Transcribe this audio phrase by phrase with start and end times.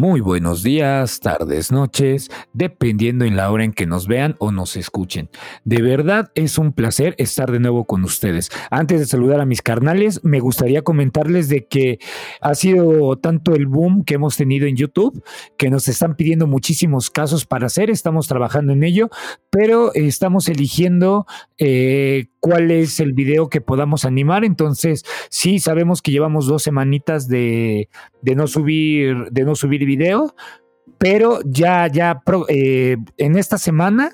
[0.00, 4.78] Muy buenos días, tardes, noches, dependiendo en la hora en que nos vean o nos
[4.78, 5.28] escuchen.
[5.64, 8.48] De verdad es un placer estar de nuevo con ustedes.
[8.70, 11.98] Antes de saludar a mis carnales, me gustaría comentarles de que
[12.40, 15.22] ha sido tanto el boom que hemos tenido en YouTube
[15.58, 17.90] que nos están pidiendo muchísimos casos para hacer.
[17.90, 19.10] Estamos trabajando en ello,
[19.50, 21.26] pero estamos eligiendo
[21.58, 24.44] eh, cuál es el video que podamos animar.
[24.44, 27.88] Entonces, sí, sabemos que llevamos dos semanitas de,
[28.22, 30.34] de no subir, de no subir video,
[30.98, 34.12] pero ya, ya eh, en esta semana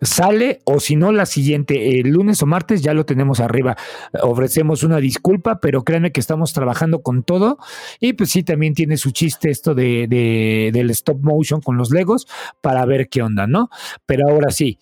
[0.00, 3.76] sale o si no la siguiente, el lunes o martes ya lo tenemos arriba.
[4.22, 7.58] Ofrecemos una disculpa, pero créanme que estamos trabajando con todo
[8.00, 11.90] y pues sí, también tiene su chiste esto de, de, del stop motion con los
[11.90, 12.26] Legos
[12.60, 13.70] para ver qué onda, ¿no?
[14.06, 14.78] Pero ahora sí.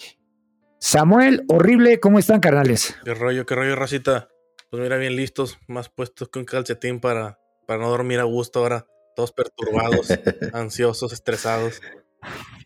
[0.89, 2.95] Samuel, horrible, ¿cómo están, carnales?
[3.05, 4.29] Qué rollo, qué rollo, racita.
[4.71, 8.61] Pues mira, bien listos, más puestos que un calcetín para, para no dormir a gusto
[8.61, 10.07] ahora todos perturbados,
[10.53, 11.81] ansiosos, estresados.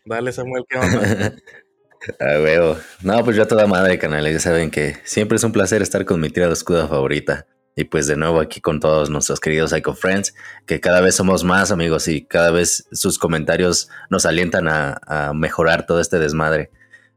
[0.05, 1.33] Dale, Samuel, ¿qué onda?
[2.19, 2.77] A huevo.
[3.01, 4.33] No, pues yo a toda madre, canales.
[4.33, 7.47] Ya saben que siempre es un placer estar con mi tira de escudo favorita.
[7.75, 10.35] Y pues de nuevo aquí con todos nuestros queridos Psycho Friends,
[10.67, 15.33] que cada vez somos más amigos y cada vez sus comentarios nos alientan a, a
[15.33, 16.69] mejorar todo este desmadre.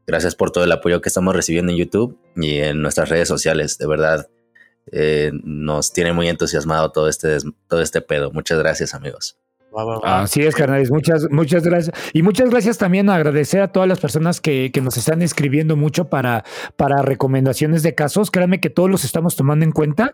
[0.07, 3.77] Gracias por todo el apoyo que estamos recibiendo en YouTube y en nuestras redes sociales.
[3.77, 4.29] De verdad,
[4.91, 8.31] eh, nos tiene muy entusiasmado todo este, todo este pedo.
[8.31, 9.37] Muchas gracias, amigos.
[10.03, 10.91] Así es, carnales.
[10.91, 11.95] Muchas, muchas gracias.
[12.13, 15.75] Y muchas gracias también a agradecer a todas las personas que, que, nos están escribiendo
[15.75, 16.43] mucho para,
[16.77, 18.31] para recomendaciones de casos.
[18.31, 20.13] Créanme que todos los estamos tomando en cuenta.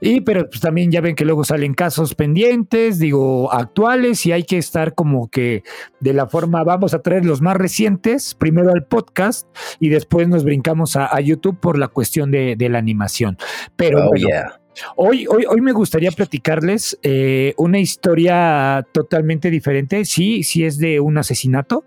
[0.00, 4.44] Y pero pues, también ya ven que luego salen casos pendientes, digo, actuales, y hay
[4.44, 5.62] que estar como que
[6.00, 9.48] de la forma, vamos a traer los más recientes, primero al podcast,
[9.80, 13.36] y después nos brincamos a, a YouTube por la cuestión de, de la animación.
[13.76, 14.63] Pero oh, yeah.
[14.96, 20.04] Hoy, hoy, hoy me gustaría platicarles eh, una historia totalmente diferente.
[20.04, 21.84] Sí, sí es de un asesinato,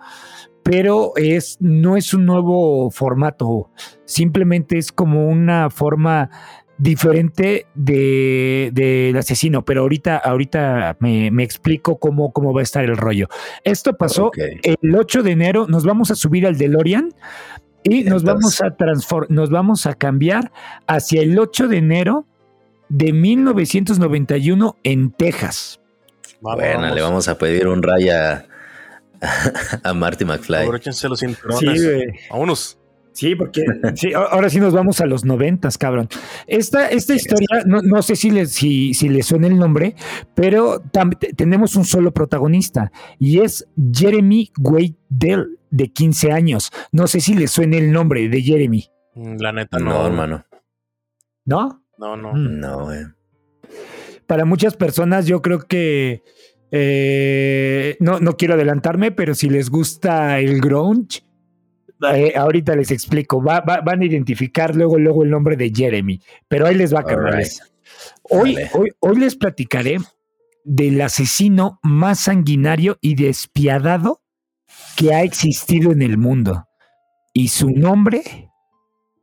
[0.63, 3.71] pero es, no es un nuevo formato.
[4.05, 6.29] Simplemente es como una forma
[6.77, 12.63] diferente del de, de asesino, pero ahorita, ahorita me, me, explico cómo, cómo va a
[12.63, 13.27] estar el rollo.
[13.63, 14.59] Esto pasó okay.
[14.61, 17.09] el 8 de enero, nos vamos a subir al DeLorean
[17.83, 18.75] y nos vamos a
[19.29, 20.51] nos vamos a cambiar
[20.87, 22.27] hacia el 8 de enero
[22.89, 25.79] de 1991 en Texas.
[26.41, 26.95] Vamos, bueno, vamos.
[26.95, 28.45] le vamos a pedir un raya
[29.21, 30.63] a, a Marty McFly.
[30.63, 31.81] Abróchense los cinturones.
[31.81, 32.77] Sí, Vámonos.
[33.17, 33.65] Sí, porque
[33.95, 36.07] sí, ahora sí nos vamos a los noventas, cabrón.
[36.45, 39.95] Esta, esta historia, no, no sé si le, si, si le suena el nombre,
[40.35, 40.83] pero
[41.35, 46.71] tenemos un solo protagonista y es Jeremy Wade Dell, de 15 años.
[46.91, 48.85] No sé si le suena el nombre de Jeremy.
[49.15, 50.45] La neta, no, no hermano.
[51.45, 51.81] ¿No?
[51.97, 52.33] No, no.
[52.33, 53.07] No, eh.
[54.25, 56.23] Para muchas personas yo creo que
[56.71, 61.23] eh, no, no quiero adelantarme, pero si les gusta el grunge,
[62.13, 63.41] eh, ahorita les explico.
[63.41, 66.21] Va, va, van a identificar luego, luego el nombre de Jeremy.
[66.47, 67.61] Pero ahí les va, carnales.
[67.61, 67.73] Right.
[68.29, 68.69] Hoy, vale.
[68.73, 69.97] hoy, hoy les platicaré
[70.63, 74.21] del asesino más sanguinario y despiadado
[74.97, 76.67] que ha existido en el mundo.
[77.33, 78.51] Y su nombre.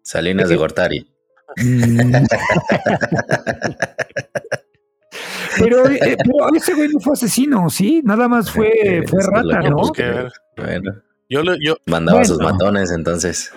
[0.03, 1.14] Salinas de Gortari.
[5.59, 8.03] pero, eh, pero, ese güey no fue asesino, ¿sí?
[8.05, 9.93] Nada más fue, eh, fue rata, ¿no?
[10.57, 10.95] Bueno.
[11.29, 12.35] Yo, yo, Mandaba bueno.
[12.35, 13.53] sus matones, entonces.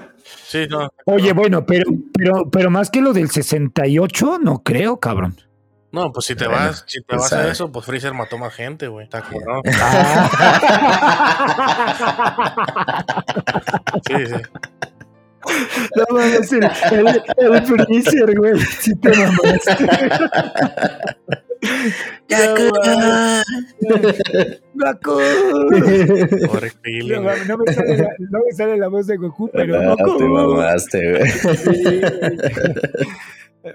[0.48, 0.90] Sí, no.
[1.06, 5.36] Oye, bueno, pero, pero, pero más que lo del 68, no creo, cabrón.
[5.92, 7.50] No, pues si te bueno, vas, si te vas sabe.
[7.50, 9.06] a eso, pues Freezer mató más gente, güey.
[9.06, 9.62] Está cabrón.
[14.08, 14.36] sí, sí.
[15.96, 18.60] No mames, el, el, el Freezer, güey.
[18.60, 19.88] Si te mamaste.
[24.76, 25.12] ¡Gaku!
[26.50, 27.20] Horrible.
[27.20, 30.18] No, no, me sale la, no me sale la voz de Goku, pero no, Goku.
[30.18, 31.32] te mamaste, güey.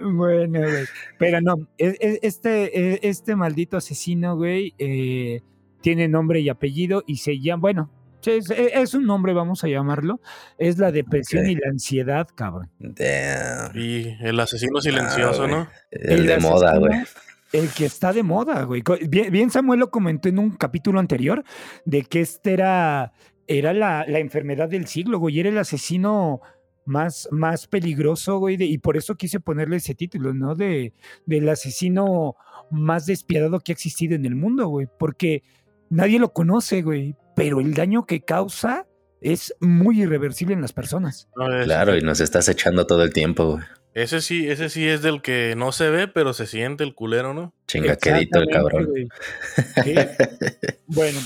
[0.01, 0.85] Bueno, güey.
[1.19, 5.41] Pero no, este, este maldito asesino, güey, eh,
[5.81, 7.91] tiene nombre y apellido y se llama, bueno,
[8.27, 10.21] es, es, un nombre, vamos a llamarlo.
[10.59, 11.53] Es la depresión okay.
[11.53, 12.71] y la ansiedad, cabrón.
[12.79, 13.77] Damn.
[13.77, 15.69] Y el asesino silencioso, ah, ¿no?
[15.91, 16.93] El, el de moda, güey.
[17.53, 18.83] El que está de moda, güey.
[19.09, 21.45] Bien, bien, Samuel lo comentó en un capítulo anterior
[21.85, 23.13] de que este era,
[23.47, 25.39] era la, la enfermedad del siglo, güey.
[25.39, 26.41] Era el asesino
[26.87, 28.57] más, más peligroso, güey.
[28.57, 30.55] De, y por eso quise ponerle ese título, ¿no?
[30.55, 30.95] De,
[31.27, 32.37] del asesino
[32.71, 34.89] más despiadado que ha existido en el mundo, güey.
[34.99, 35.43] Porque
[35.91, 37.17] nadie lo conoce, güey.
[37.35, 38.87] Pero el daño que causa
[39.21, 41.29] es muy irreversible en las personas.
[41.37, 43.65] No, claro, y nos estás echando todo el tiempo, güey.
[43.95, 47.35] Ese sí, ese sí es del que no se ve, pero se siente el culero,
[47.35, 47.55] ¿no?
[47.67, 48.89] Chingaquedito el cabrón.
[50.87, 51.21] bueno,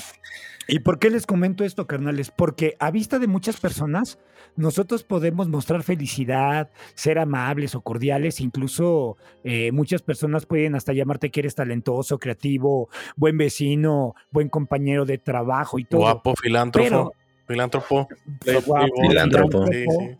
[0.66, 2.32] ¿y por qué les comento esto, carnales?
[2.32, 4.18] Porque a vista de muchas personas,
[4.56, 11.30] nosotros podemos mostrar felicidad, ser amables o cordiales, incluso eh, muchas personas pueden hasta llamarte
[11.30, 16.00] que eres talentoso, creativo, buen vecino, buen compañero de trabajo y todo.
[16.00, 17.12] Guapo, filántropo.
[17.46, 18.08] filántropo.
[19.08, 19.66] filántropo.
[19.66, 20.16] Sí, sí.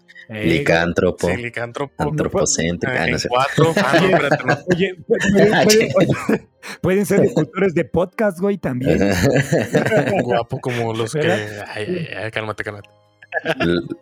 [0.48, 1.28] licántropo.
[1.28, 2.02] Sí, licántropo.
[2.02, 2.94] Antropocéntrico.
[3.28, 3.72] Cuatro.
[3.76, 4.54] Ah, no, espérate, no.
[4.74, 5.62] Oye, pueden,
[5.94, 6.48] pueden-
[6.80, 8.98] pueden ser locutores de podcast, güey, también.
[10.24, 11.30] Guapo como los que.
[11.30, 12.88] Ay, ay, ay, cálmate, cálmate.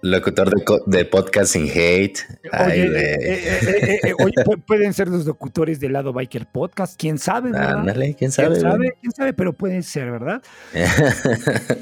[0.03, 0.65] Locutor de,
[0.99, 2.19] de podcast sin hate.
[2.53, 3.03] Ay, Oye, güey.
[3.05, 7.19] eh, eh, eh, eh, oye, pu- pueden ser los locutores del lado Biker Podcast, quién
[7.19, 7.79] sabe, ¿verdad?
[7.81, 8.51] Ándale, quién sabe.
[8.51, 8.95] ¿Quién sabe?
[9.01, 9.33] ¿Quién sabe?
[9.33, 10.43] Pero puede ser, ¿verdad?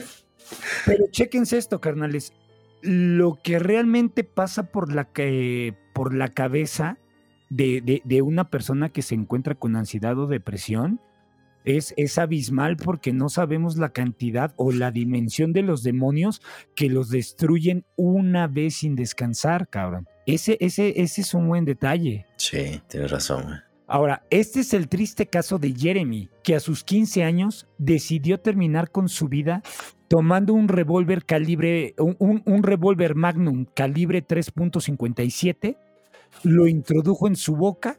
[0.87, 2.33] Pero chéquense esto, carnales.
[2.83, 6.99] Lo que realmente pasa por la, que, por la cabeza
[7.49, 11.01] de, de- de una persona que se encuentra con ansiedad o depresión
[11.65, 16.43] es, es abismal porque no sabemos la cantidad o la dimensión de los demonios
[16.75, 20.07] que los destruyen una vez sin descansar, cabrón.
[20.27, 22.27] Ese, ese, ese es un buen detalle.
[22.37, 23.61] sí, tienes razón.
[23.89, 28.91] Ahora, este es el triste caso de Jeremy, que a sus 15 años decidió terminar
[28.91, 29.63] con su vida
[30.09, 35.77] tomando un revólver calibre, un, un- un revólver Magnum calibre 3.57,
[36.45, 37.99] lo introdujo en su boca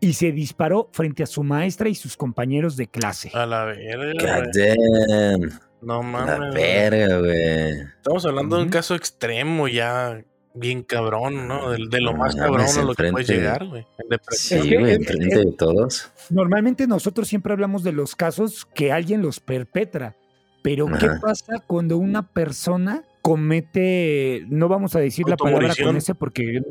[0.00, 3.30] y se disparó frente a su maestra y sus compañeros de clase.
[3.34, 4.42] A la verga.
[4.44, 5.52] God.
[5.82, 6.38] No La mames.
[6.38, 6.50] güey.
[6.52, 7.70] verga, güey.
[7.96, 10.22] Estamos hablando de un caso extremo ya
[10.54, 11.70] bien cabrón, ¿no?
[11.70, 13.86] De, de lo No más cabrón a lo que puedes llegar, güey.
[14.30, 16.10] Sí, güey, enfrente de todos.
[16.30, 20.16] Normalmente nosotros siempre hablamos de los casos que alguien los perpetra,
[20.62, 26.14] pero ¿qué pasa cuando una persona comete, no vamos a decir la palabra con ese
[26.14, 26.62] porque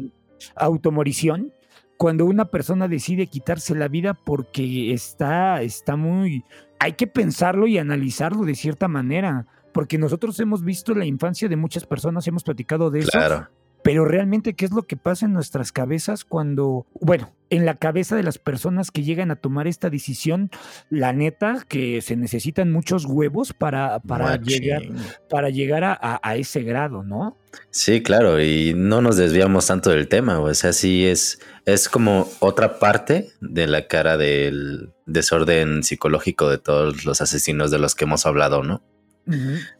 [0.55, 1.51] automorición,
[1.97, 6.43] cuando una persona decide quitarse la vida porque está, está muy,
[6.79, 11.55] hay que pensarlo y analizarlo de cierta manera, porque nosotros hemos visto la infancia de
[11.55, 13.49] muchas personas, hemos platicado de eso, Claro.
[13.85, 18.15] Pero realmente, ¿qué es lo que pasa en nuestras cabezas cuando, bueno, en la cabeza
[18.15, 20.49] de las personas que llegan a tomar esta decisión,
[20.89, 24.59] la neta, que se necesitan muchos huevos para, para, Machín.
[24.63, 24.81] llegar,
[25.29, 27.37] para llegar a, a- a ese grado, ¿no?
[27.69, 32.27] Sí, claro, y no nos desviamos tanto del tema, o sea, sí es, es como
[32.39, 38.05] otra parte de la cara del desorden psicológico de todos los asesinos de los que
[38.05, 38.81] hemos hablado, ¿no?
[39.27, 39.31] O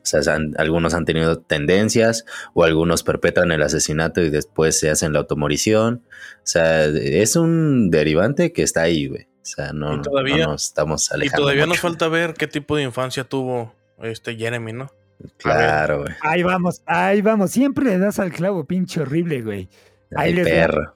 [0.03, 5.13] sea, han- algunos han tenido tendencias o algunos perpetran el asesinato y después se hacen
[5.13, 6.03] la automorición.
[6.37, 9.23] O sea, es un derivante que está ahí, güey.
[9.23, 11.43] O sea, no, Y todavía- no nos estamos Y alejando.
[11.43, 11.81] todavía nos mucho.
[11.81, 14.89] falta ver qué tipo de infancia tuvo este Jeremy, ¿no?
[15.37, 16.13] Claro, güey.
[16.21, 17.51] Ahí vamos, ahí vamos.
[17.51, 19.69] Siempre le das al clavo, pinche horrible, güey.
[20.15, 20.95] Ahí Ay, les perro.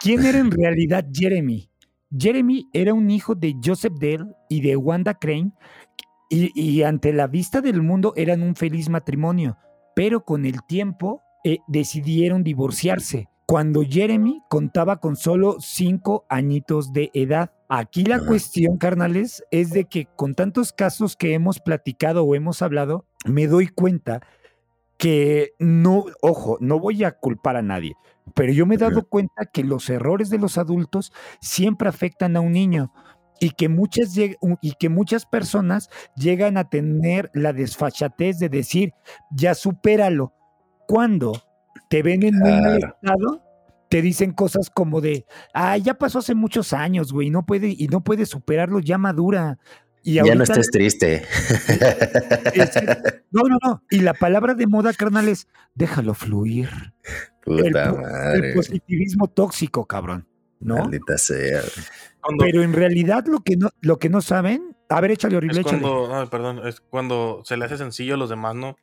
[0.00, 1.68] ¿Quién era en realidad Jeremy?
[2.16, 5.52] Jeremy era un hijo de Joseph Dale y de Wanda Crane
[6.28, 9.56] y, y ante la vista del mundo eran un feliz matrimonio,
[9.94, 13.28] pero con el tiempo eh, decidieron divorciarse.
[13.46, 17.52] Cuando Jeremy contaba con solo cinco añitos de edad.
[17.70, 22.60] Aquí la cuestión, carnales, es de que con tantos casos que hemos platicado o hemos
[22.60, 24.20] hablado, me doy cuenta
[24.98, 27.94] que no, ojo, no voy a culpar a nadie,
[28.34, 32.40] pero yo me he dado cuenta que los errores de los adultos siempre afectan a
[32.40, 32.92] un niño
[33.40, 38.92] y que muchas, y que muchas personas llegan a tener la desfachatez de decir,
[39.30, 40.32] ya supéralo.
[40.86, 41.42] Cuando
[41.88, 43.42] te ven en muy mal estado,
[43.88, 47.88] te dicen cosas como de, ah, ya pasó hace muchos años, güey, no puede, y
[47.88, 49.58] no puede superarlo, ya madura.
[50.02, 51.24] Y Ya no estés triste.
[53.30, 53.82] No, no, no.
[53.90, 56.70] Y la palabra de moda, carnal, es déjalo fluir.
[57.44, 58.48] El, Puta madre.
[58.48, 60.26] el positivismo tóxico, cabrón.
[60.60, 60.76] ¿No?
[60.78, 61.62] Maldita sea.
[62.20, 65.60] Cuando, Pero en realidad lo que no, lo que no saben, a ver, échale horrible,
[65.60, 65.82] es échale.
[65.82, 68.76] cuando, ay, perdón, es cuando se le hace sencillo a los demás, ¿no?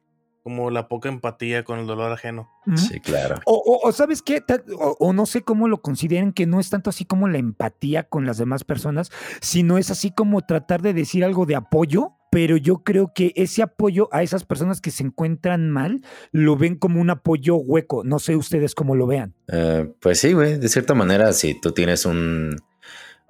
[0.43, 2.47] Como la poca empatía con el dolor ajeno.
[2.75, 3.41] Sí, claro.
[3.45, 4.43] O, o- o sabes qué,
[4.79, 8.03] o, o no sé cómo lo consideren, que no es tanto así como la empatía
[8.03, 12.57] con las demás personas, sino es así como tratar de decir algo de apoyo, pero
[12.57, 16.01] yo creo que ese apoyo a esas personas que se encuentran mal,
[16.33, 18.03] lo ven como un apoyo hueco.
[18.03, 19.33] No sé ustedes cómo lo vean.
[19.47, 20.57] Eh, pues sí, güey.
[20.57, 22.57] De cierta manera, si tú tienes un,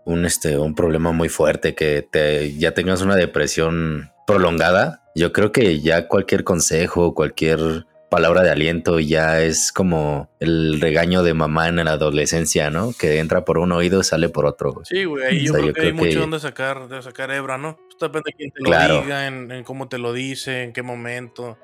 [0.06, 5.52] un, este, un problema muy fuerte, que te, ya tengas una depresión prolongada, yo creo
[5.52, 11.68] que ya cualquier consejo, cualquier palabra de aliento ya es como el regaño de mamá
[11.68, 12.92] en la adolescencia, ¿no?
[12.98, 14.74] Que entra por un oído y sale por otro.
[14.74, 14.86] güey.
[14.88, 16.88] Sí, güey, ahí O yo sea, creo yo que hay creo que- mucho donde sacar,
[16.88, 17.78] de sacar hebra, ¿no?
[17.98, 20.82] Pues depende de quién te lo diga, en, en cómo te lo dice, en qué
[20.84, 21.58] momento.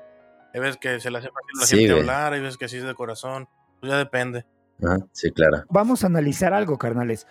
[0.54, 2.00] Hay veces que se le hace fácil a la Sí, gente güey.
[2.00, 3.48] hablar, hay veces que sí es de corazón.
[3.80, 4.44] Pues ya depende.
[5.12, 5.64] sí, claro.
[5.70, 7.26] Vamos a analizar algo, carnales.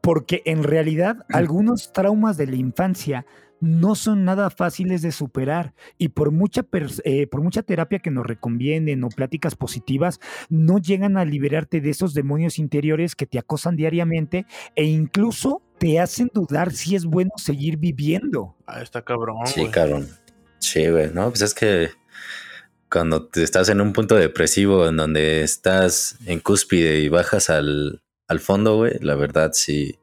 [0.00, 3.24] Porque en realidad algunos traumas de la infancia
[3.60, 6.66] no son nada fáciles de superar y por mucha,
[7.04, 10.20] eh, por mucha terapia que nos recomienden o pláticas positivas,
[10.50, 14.44] no llegan a liberarte de esos demonios interiores que te acosan diariamente
[14.76, 18.56] e incluso te hacen dudar si es bueno seguir viviendo.
[18.66, 19.46] Ah, está cabrón.
[19.46, 20.08] Sí, cabrón.
[20.58, 21.10] Sí, güey.
[21.12, 21.90] No, pues es que
[22.90, 28.02] cuando te estás en un punto depresivo en donde estás en cúspide y bajas al,
[28.28, 29.98] al fondo, güey, la verdad sí,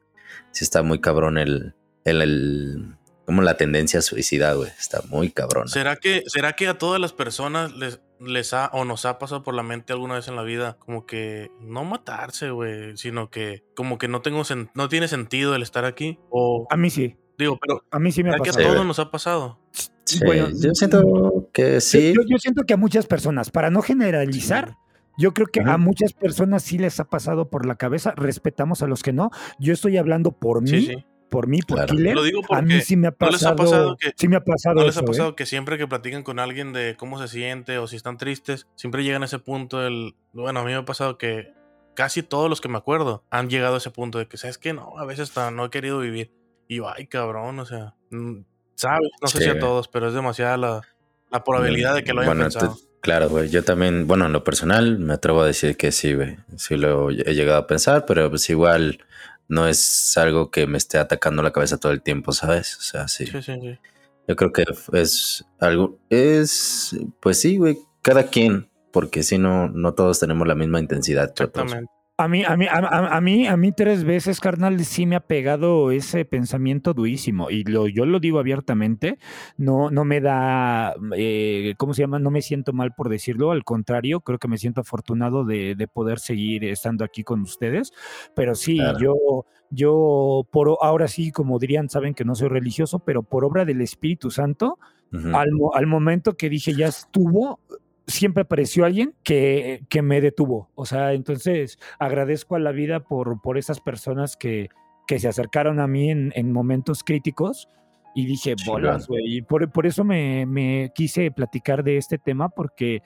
[0.52, 1.74] sí está muy cabrón el,
[2.04, 4.70] el como la tendencia a suicidar, güey.
[4.78, 5.68] Está muy cabrón.
[5.68, 9.42] ¿Será que, ¿Será que a todas las personas les, les ha o nos ha pasado
[9.42, 13.64] por la mente alguna vez en la vida como que no matarse, güey, sino que
[13.74, 14.42] como que no tengo
[14.74, 16.18] no tiene sentido el estar aquí?
[16.30, 17.16] O a mí sí.
[17.38, 18.56] Digo, pero a mí sí me ha pasado.
[18.56, 19.58] que a todos nos ha pasado.
[20.04, 22.12] Sí, bueno, yo siento que sí.
[22.28, 24.76] Yo, siento que a muchas personas, para no generalizar,
[25.18, 28.14] Yo creo que a muchas personas sí les ha pasado por la cabeza.
[28.16, 29.30] Respetamos a los que no.
[29.58, 30.86] Yo estoy hablando por mí.
[30.86, 34.12] Sí, por mí, por Killer, Lo digo porque a mí sí me ha pasado, que,
[34.14, 35.04] sí me ha pasado ¿no les ha ¿eh?
[35.04, 38.66] pasado que siempre que platican con alguien de cómo se siente o si están tristes,
[38.76, 41.54] siempre llegan a ese punto del, bueno, a mí me ha pasado que
[41.94, 44.74] casi todos los que me acuerdo han llegado a ese punto de que, ¿sabes que
[44.74, 46.30] No, a veces hasta no he querido vivir.
[46.68, 47.94] Y yo, ay, cabrón, o sea,
[48.74, 50.82] sabes, no sé si a todos, pero es demasiada la,
[51.30, 52.76] la probabilidad de que lo hayan pensado.
[53.00, 53.48] Claro, güey.
[53.48, 56.36] Yo también, bueno, en lo personal me atrevo a decir que sí, güey.
[56.56, 59.04] Sí lo he llegado a pensar, pero pues igual
[59.48, 62.76] no es algo que me esté atacando la cabeza todo el tiempo, ¿sabes?
[62.76, 63.26] O sea, sí.
[63.26, 63.78] Sí, sí, sí.
[64.28, 69.94] Yo creo que es algo, es, pues sí, güey, cada quien, porque si no, no
[69.94, 71.30] todos tenemos la misma intensidad.
[71.30, 71.90] Exactamente.
[72.18, 75.90] A mí, a mí, a, mí, a mí tres veces, carnal, sí me ha pegado
[75.90, 77.50] ese pensamiento durísimo.
[77.50, 79.18] Y lo, yo lo digo abiertamente,
[79.56, 82.18] no, no me da, eh, ¿cómo se llama?
[82.18, 83.50] No me siento mal por decirlo.
[83.50, 87.92] Al contrario, creo que me siento afortunado de, poder seguir estando aquí con ustedes.
[88.36, 93.22] Pero sí, yo, yo, por ahora sí, como dirían, saben que no soy religioso, pero
[93.22, 94.78] por obra del Espíritu Santo,
[95.12, 97.58] al, al, momento que dije ya estuvo,
[98.06, 100.70] siempre apareció alguien que, que, me detuvo.
[100.74, 104.68] O sea, entonces agradezco a la vida por, por esas personas que,
[105.06, 107.68] que se acercaron a mí en, en momentos críticos.
[108.14, 109.38] Y dije, bolas, güey.
[109.38, 113.02] Y por, por eso me, me, quise platicar de este tema, porque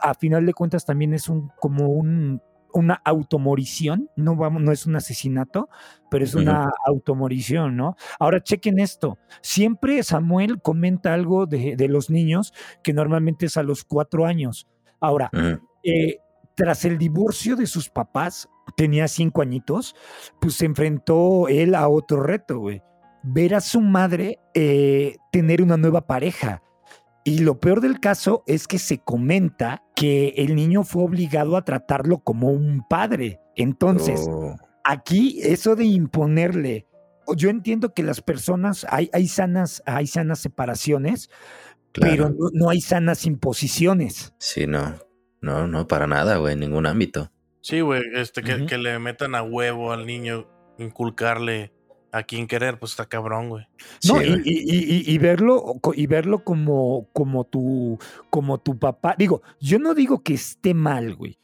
[0.00, 2.42] a final de cuentas también es un como un
[2.76, 5.68] una automorición, no, vamos, no es un asesinato,
[6.10, 7.96] pero es una automorición, ¿no?
[8.18, 12.52] Ahora chequen esto, siempre Samuel comenta algo de, los niños
[12.82, 14.66] que normalmente es a los cuatro años.
[15.00, 15.30] Ahora,
[15.82, 16.18] eh,
[16.54, 19.94] tras el divorcio de sus papás, tenía cinco añitos,
[20.40, 22.82] pues se enfrentó él a otro reto, güey.
[23.22, 26.62] Ver a su madre eh, tener una nueva pareja.
[27.26, 31.64] Y lo peor del caso es que se comenta que el niño fue obligado a
[31.64, 33.40] tratarlo como un padre.
[33.56, 34.54] Entonces, oh.
[34.84, 36.86] aquí eso de imponerle,
[37.34, 41.28] yo entiendo que las personas, hay, hay, sanas, hay sanas separaciones,
[41.92, 44.32] pero no, hay sanas imposiciones.
[44.38, 44.94] Sí, no,
[45.40, 47.32] no, no, para nada, güey, en ningún ámbito.
[47.60, 50.46] Sí, güey, este, que, que le metan a huevo al niño,
[50.78, 51.72] inculcarle
[52.12, 53.66] a quien querer, pues está cabrón, güey.
[54.04, 57.98] No, y, verlo, y verlo como, como tu,
[58.30, 59.14] como tu papá.
[59.18, 61.38] Digo, yo no digo que esté mal, güey.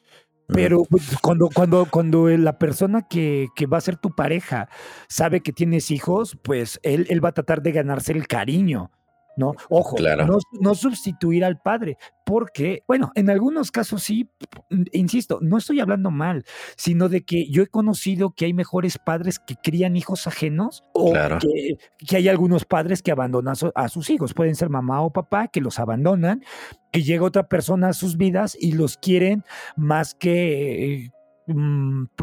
[0.49, 4.69] Pero pues, cuando, cuando, cuando la persona que, que, va a ser tu pareja
[5.09, 8.91] sabe que tienes hijos, pues él, él va a tratar de ganarse el cariño.
[9.37, 9.55] ¿No?
[9.69, 9.97] Ojo,
[10.61, 14.29] no, sustituir al padre, porque, bueno, en algunos casos sí,
[14.93, 16.45] insisto, no estoy hablando mal,
[16.77, 21.13] sino de que yo he conocido que hay mejores padres que crían hijos ajenos o
[21.13, 25.49] que, que, hay algunos padres que abandonan a sus hijos, pueden ser mamá o papá,
[25.49, 26.43] que los abandonan,
[26.91, 29.45] que llega otra persona a sus vidas y los quieren
[29.77, 31.22] más que Mm,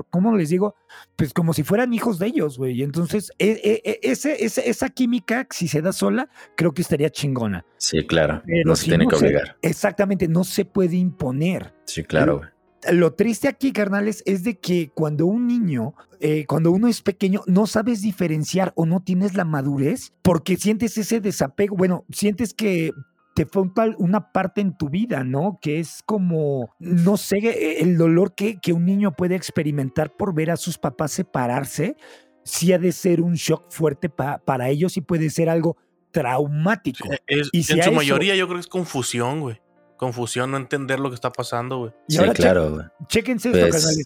[0.09, 0.75] ¿cómo les digo?
[1.15, 2.81] Pues como si fueran hijos de ellos, güey.
[2.83, 7.65] Entonces, e, e, e, ese, esa química, si se da sola, creo que estaría chingona.
[7.77, 8.41] Sí, claro.
[8.65, 9.57] no se tiene que obligar.
[9.61, 11.73] exactamente, no se puede imponer.
[11.85, 12.49] Sí, claro, güey.
[12.93, 17.41] Lo triste aquí, carnales, es de que cuando un niño, eh, cuando uno es pequeño,
[17.45, 21.75] no sabes diferenciar o no tienes la madurez porque sientes ese desapego.
[21.75, 22.91] Bueno, sientes que
[23.35, 25.59] te falta una parte en tu vida, ¿no?
[25.61, 30.51] Que es como, no sé, el dolor que, que un niño puede experimentar por ver
[30.51, 31.95] a sus papás separarse,
[32.43, 35.77] sí ha de ser un shock fuerte para ellos y puede ser algo
[36.11, 37.07] traumático.
[37.51, 39.61] y en su mayoría yo creo que es confusión, güey.
[39.97, 41.91] Confusión, no entender lo que está pasando, güey.
[42.07, 42.85] Sí, claro, güey.
[43.07, 44.03] Chéquense esto, pues, Pepe,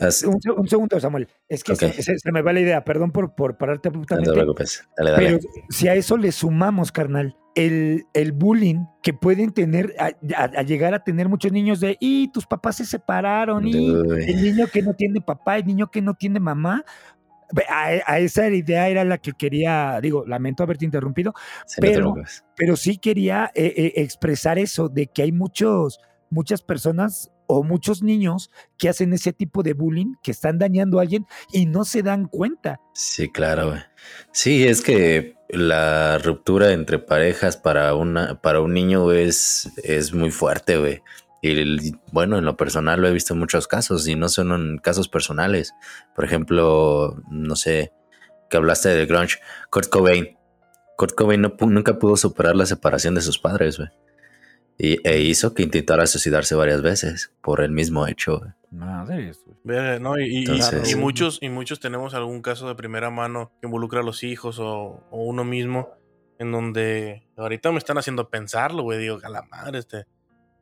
[0.00, 1.28] As- un, se- un segundo, Samuel.
[1.48, 2.84] Es que se, me va la idea.
[2.84, 4.32] Perdón por, por pararte No te abruptamente.
[4.32, 4.88] preocupes.
[4.96, 5.26] Dale, dale.
[5.26, 5.38] Pero
[5.70, 10.62] si a eso le sumamos, carnal, el, el bullying que pueden tener, a, a- a
[10.62, 14.24] llegar a tener muchos niños de, y tus papás se separaron, y Uy.
[14.26, 16.84] el niño que no tiene papá, el niño que no tiene mamá.
[17.68, 21.34] A, a esa idea era la que quería, digo, lamento haberte interrumpido,
[21.66, 22.14] Sí, pero-
[22.56, 26.00] pero sí quería eh, eh, expresar eso de que hay muchos,
[26.30, 31.02] muchas personas o muchos niños que hacen ese tipo de bullying, que están dañando a
[31.02, 32.80] alguien y no se dan cuenta.
[32.94, 33.74] Sí, claro.
[34.32, 40.30] Sí, es que la ruptura entre parejas para una, para un niño es, es muy
[40.30, 41.02] fuerte, güey.
[41.42, 44.78] Y bueno, en lo personal lo he visto en muchos casos y no son en
[44.78, 45.74] casos personales.
[46.14, 47.92] Por ejemplo, no sé,
[48.48, 49.40] que hablaste de grunge,
[49.70, 50.38] Kurt Cobain.
[50.96, 53.88] Kurt Cobain no nunca pudo superar la separación de sus padres, güey.
[54.78, 58.40] Y, e hizo que intentara suicidarse varias veces por el mismo hecho.
[58.70, 59.32] Madre.
[60.00, 63.66] No, y, y- Entonces- y muchos, y muchos tenemos algún caso de primera mano que
[63.66, 65.90] involucra a los hijos o, o uno mismo,
[66.38, 68.98] en donde ahorita me están haciendo pensarlo, güey.
[68.98, 70.06] Digo, a la madre, este,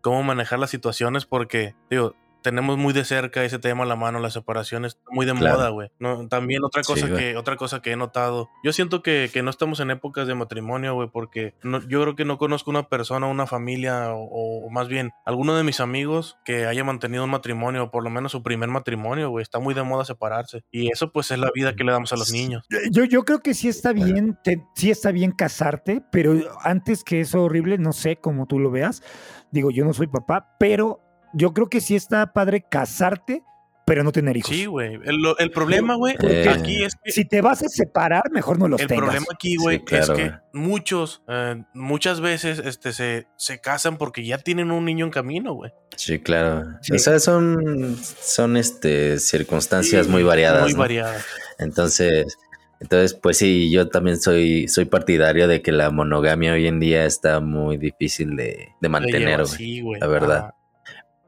[0.02, 4.18] cómo manejar las situaciones, porque, digo, tenemos muy de cerca ese tema a la mano,
[4.20, 5.56] las separaciones, muy de Claro.
[5.56, 5.90] moda, güey.
[5.98, 7.18] No, también otra Sí, cosa güey.
[7.32, 8.48] que, otra cosa que he notado.
[8.64, 12.16] Yo siento que, que no estamos en épocas de matrimonio, güey, porque no- yo creo
[12.16, 16.36] que no conozco una persona, una familia, o, o más bien, alguno de mis amigos
[16.44, 19.42] que haya mantenido un matrimonio, o por lo menos su primer matrimonio, güey.
[19.42, 20.62] Está muy de moda separarse.
[20.70, 22.64] Y eso, pues, es la vida que le damos a los niños.
[22.90, 27.20] Yo, yo creo que sí está bien, te- sí está bien casarte, pero antes que
[27.20, 29.02] eso horrible, no sé cómo tú lo veas.
[29.50, 31.00] Digo, yo no soy papá, pero
[31.34, 33.42] yo creo que sí está padre casarte,
[33.86, 34.50] pero no tener hijos.
[34.54, 35.00] Sí, güey.
[35.04, 36.48] El, lo- el problema, güey, Eh.
[36.48, 39.04] aquí es que Si te vas a separar, mejor no los el tengas.
[39.06, 43.96] problema aquí, Sí, güey, claro, es que muchos, eh, muchas veces, este, se, se casan
[43.98, 45.72] porque ya tienen un niño en camino, güey.
[45.96, 46.66] Sí, claro.
[46.82, 46.94] Sí.
[46.94, 50.62] O sea, son, son este, circunstancias Sí, muy variadas.
[50.62, 50.78] Muy ¿no?
[50.78, 51.24] variadas.
[51.58, 52.38] Entonces,
[52.78, 57.04] entonces, pues sí, yo también soy, soy partidario de que la monogamia hoy en día
[57.06, 59.80] está muy difícil de, de mantener, lleva güey.
[59.80, 60.00] güey.
[60.00, 60.54] la verdad.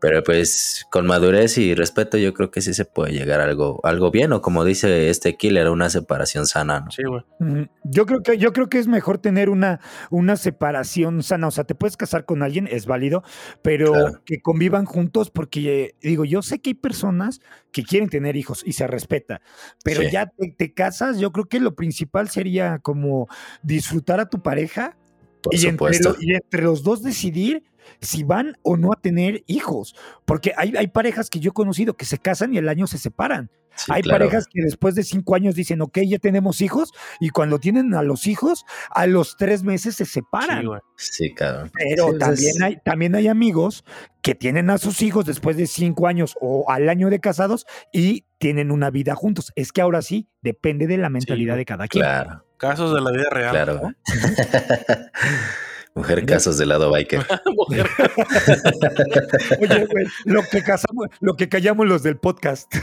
[0.02, 3.78] Pero pues con madurez y respeto yo creo que sí se puede llegar a algo,
[3.84, 6.90] algo bien, o como dice este killer, una separación sana, ¿no?
[6.90, 7.22] Sí, güey.
[7.38, 7.68] Ujú.
[7.84, 9.78] Yo creo que yo creo que es mejor tener una,
[10.10, 11.46] una separación sana.
[11.46, 13.22] O sea, te puedes casar con alguien, es válido,
[13.62, 14.22] pero Claro.
[14.26, 18.62] que convivan juntos, porque eh, digo, yo sé que hay personas que quieren tener hijos
[18.66, 19.40] y se respeta,
[19.84, 20.08] pero Sí.
[20.10, 23.28] ya te, te casas, yo creo que lo principal sería como
[23.62, 24.96] disfrutar a tu pareja
[25.42, 26.08] Por y entre, supuesto.
[26.10, 27.62] lo- y entre los dos decidir
[28.00, 29.94] si van o no a tener hijos.
[30.24, 32.98] Porque hay, hay parejas que yo he conocido que se casan y al año se
[32.98, 33.50] separan.
[33.74, 34.18] Sí, Hay claro.
[34.26, 38.02] parejas que después de cinco años dicen, ok, ya tenemos hijos, y cuando tienen a
[38.02, 40.66] los hijos, a los tres meses se separan.
[40.96, 41.70] Sí, cabrón.
[41.72, 43.82] Pero Sí, también, es- hay, también hay amigos
[44.20, 47.64] que tienen a sus hijos después de cinco años o al año de casados
[47.94, 49.52] y tienen una vida juntos.
[49.56, 52.02] Es que ahora sí, depende de la mentalidad de cada quien.
[52.04, 53.50] Claro, Casos de la vida real.
[53.52, 53.80] claro.
[55.94, 57.20] Mujer casos del lado biker.
[57.56, 57.86] Mujer.
[59.60, 62.72] Oye, güey, lo que casamos, lo que callamos los del podcast.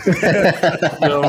[1.01, 1.21] No.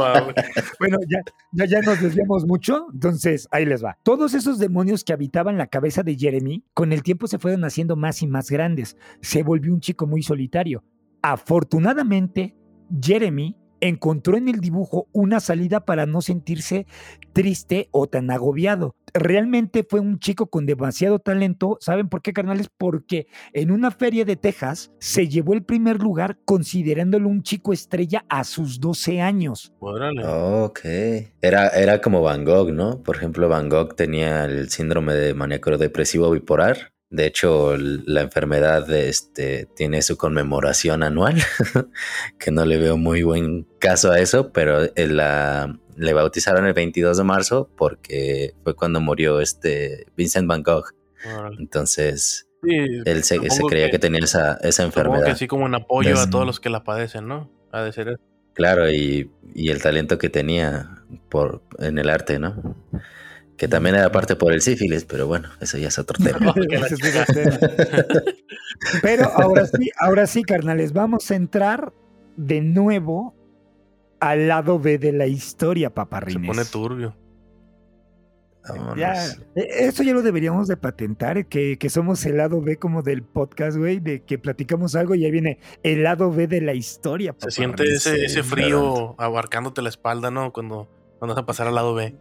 [0.78, 1.20] Bueno, ya,
[1.52, 3.96] ya, ya nos desviamos mucho, entonces ahí les va.
[4.02, 7.96] Todos esos demonios que habitaban la cabeza de Jeremy, con el tiempo se fueron haciendo
[7.96, 8.96] más y más grandes.
[9.22, 10.84] Se volvió un chico muy solitario.
[11.22, 12.56] Afortunadamente,
[13.00, 16.86] Jeremy encontró en el dibujo una salida para no sentirse
[17.32, 18.94] triste o tan agobiado.
[19.12, 21.78] Realmente fue un chico con demasiado talento.
[21.80, 22.68] ¿Saben por qué, carnales?
[22.76, 28.24] Porque en una feria de Texas se llevó el primer lugar considerándolo un chico estrella
[28.28, 29.72] a sus 12 años.
[29.80, 30.24] Órale.
[30.24, 30.80] Ok.
[31.40, 33.02] Era, era como Van Gogh, ¿no?
[33.02, 36.92] Por ejemplo, Van Gogh tenía el síndrome de maníaco depresivo bipolar.
[37.10, 41.36] De hecho, la enfermedad este, tiene su conmemoración anual,
[42.38, 46.72] que no le veo muy buen caso a eso, pero eh, la, le bautizaron el
[46.72, 50.94] 22 de marzo porque fue cuando murió este Vincent Van Gogh.
[51.58, 55.28] Entonces, Sí, él se, creía que, tenía esa, esa que enfermedad.
[55.28, 57.50] así como en apoyo a todos los que la padecen, ¿no?
[57.72, 58.22] Ha de ser eso.
[58.52, 60.90] Claro, y, y el talento que tenía
[61.30, 62.76] por, en el arte, ¿no?
[63.60, 66.54] Que también era parte por el sífilis, pero bueno, eso ya es otro tema.
[69.02, 71.92] Pero ahora sí, ahora sí, carnales, vamos a entrar
[72.38, 73.34] de nuevo
[74.18, 76.46] al lado B de la historia, Se paparrines.
[76.48, 77.14] pone turbio.
[78.96, 83.02] Ya, eh, eso ya lo deberíamos de patentar, que, que somos el lado B como
[83.02, 86.72] del podcast, güey, de que platicamos algo y ahí viene el lado B de la
[86.72, 87.34] historia.
[87.36, 90.50] Se siente ese, ese frío abarcándote la espalda, ¿no?
[90.50, 92.16] Cuando, cuando vas a pasar al lado B.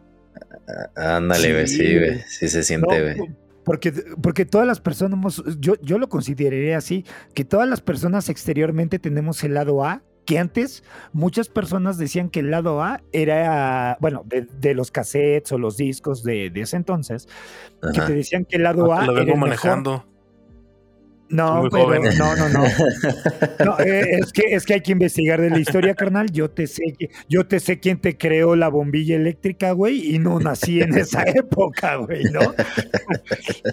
[0.95, 1.97] Ándale, Sí, sí, güey.
[1.97, 2.21] güey.
[2.27, 7.45] Sí se No, siente, porque, porque todas las personas, yo, yo lo consideraría así, que
[7.45, 12.51] todas las personas exteriormente tenemos el lado A, que antes muchas personas decían que el
[12.51, 17.27] lado A era, bueno, de, los cassettes o los discos de, ese entonces,
[17.93, 19.05] que te decían que el lado ah, A...
[19.05, 20.05] Lo vengo manejando.
[21.29, 22.63] No, pero, no, no, no,
[23.65, 23.79] no.
[23.79, 26.31] Eh, es, que, es que hay que investigar de la historia, carnal.
[26.31, 26.95] Yo te sé,
[27.27, 31.23] yo te sé quién te creó la bombilla eléctrica, güey, y no nací en esa
[31.27, 32.41] época, güey, ¿no?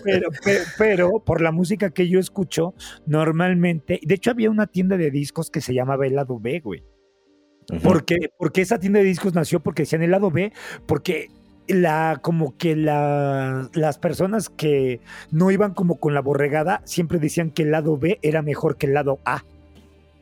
[0.04, 0.28] Pero,
[0.76, 2.74] pero, por la música que yo escucho,
[3.06, 6.84] normalmente, de hecho había una tienda de discos que se llamaba El Lado B, güey.
[7.82, 10.52] Porque, porque esa tienda de discos nació porque decían el lado B,
[10.86, 11.30] porque
[11.68, 15.00] la como que la, las personas que
[15.30, 18.86] no iban como con la borregada siempre decían que el lado B era mejor que
[18.86, 19.44] el lado A.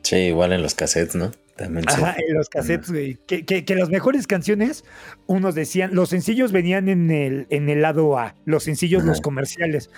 [0.01, 1.31] Sí, igual en los cassettes, ¿no?
[1.55, 3.17] También Ajá, en los cassettes, güey.
[3.27, 4.83] Que, que, las mejores canciones,
[5.25, 9.89] unos decían, los sencillos venían en el, en el lado A, los sencillos, los comerciales.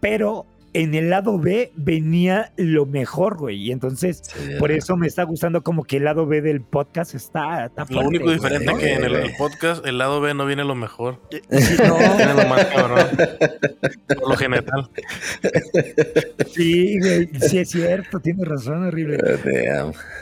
[0.00, 3.56] Pero en el lado B venía lo mejor, güey.
[3.56, 4.22] Y entonces,
[4.58, 8.00] por eso me está gustando como que el lado B del podcast está, está Lo
[8.00, 11.20] único diferente es que en el, podcast, el lado B no viene lo mejor.
[11.30, 11.98] no.
[12.18, 13.06] Viene lo más cabrón.
[14.06, 14.90] Por lo general.
[16.52, 17.28] Sí, güey.
[17.40, 18.20] Sí, es cierto.
[18.20, 19.18] Tienes razón, horrible.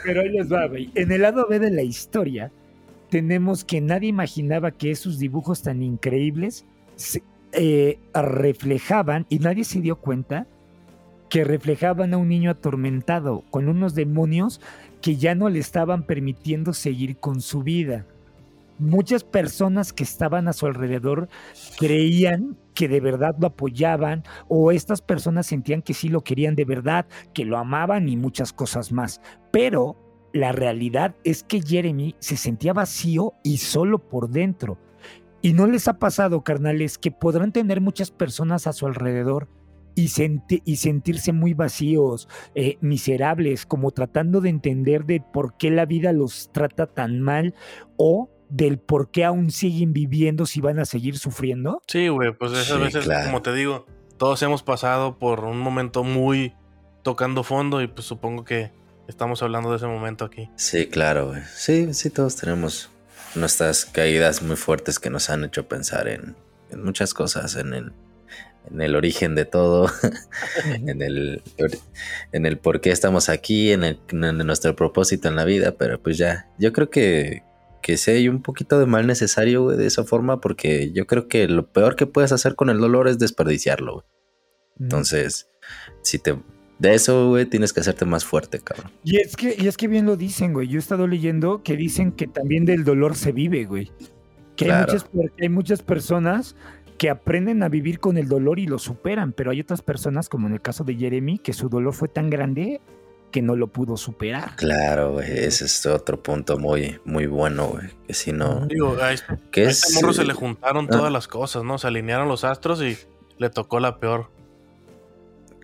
[0.03, 0.91] Pero ahí les va, güey.
[0.95, 2.51] En el lado B de la historia,
[3.09, 6.65] tenemos que nadie imaginaba que esos dibujos tan increíbles
[7.51, 10.47] eh, reflejaban, y nadie se dio cuenta,
[11.29, 14.61] que reflejaban a un niño atormentado con unos demonios
[15.01, 18.05] que ya no le estaban permitiendo seguir con su vida.
[18.79, 21.29] Muchas personas que estaban a su alrededor
[21.79, 26.65] creían que de verdad lo apoyaban o estas personas sentían que sí lo querían de
[26.65, 29.19] verdad, que lo amaban y muchas cosas más.
[29.51, 29.95] Pero
[30.31, 34.77] la realidad es que Jeremy se sentía vacío y solo por dentro.
[35.41, 39.47] Y no les ha pasado, carnales, que podrán tener muchas personas a su alrededor
[39.97, 40.11] y,
[40.65, 46.11] y sentirse muy vacíos, eh, miserables, como tratando de entender de por qué la vida
[46.13, 47.55] los trata tan mal
[47.97, 51.81] o del por qué aún siguen viviendo si van a seguir sufriendo.
[51.87, 53.85] Sí, güey, pues esas veces, como te digo,
[54.17, 56.53] todos hemos pasado por un momento muy
[57.03, 58.71] tocando fondo y pues supongo que
[59.07, 60.49] estamos hablando de ese momento aquí.
[60.55, 61.41] Sí, claro, güey.
[61.53, 62.91] Sí, sí, todos tenemos
[63.35, 66.35] nuestras caídas muy fuertes que nos han hecho pensar en,
[66.75, 67.93] muchas cosas, en el,
[68.69, 69.89] en el origen de todo,
[70.65, 71.41] en, el,
[72.31, 73.99] en el por qué estamos aquí, en, el,
[74.45, 77.43] nuestro propósito en la vida, pero pues ya, yo creo que,
[77.81, 81.47] que sí hay un poquito de mal necesario, de esa forma, porque yo creo que
[81.47, 84.05] lo peor que puedes hacer con el dolor es desperdiciarlo,
[84.79, 85.49] Entonces,
[86.03, 86.37] si te
[86.79, 88.91] de eso, güey, tienes que hacerte más fuerte, cabrón.
[89.03, 90.67] Y es que, y es que bien lo dicen, güey.
[90.67, 93.91] Yo he estado leyendo que dicen que también del dolor se vive, güey.
[94.55, 95.05] Que hay, muchas,
[95.39, 96.55] hay muchas personas
[96.97, 100.47] que aprenden a vivir con el dolor y lo superan, pero hay otras personas, como
[100.47, 102.81] en el caso de Jeremy, que su dolor fue tan grande
[103.31, 104.55] que no lo pudo superar.
[104.55, 107.87] Claro, güey, ese es otro punto muy, muy bueno, güey.
[108.07, 108.65] Que si no.
[108.67, 111.09] Digo, a este, este morro se le juntaron todas ah.
[111.09, 111.77] las cosas, ¿no?
[111.77, 112.97] Se alinearon los astros y
[113.37, 114.29] le tocó la peor.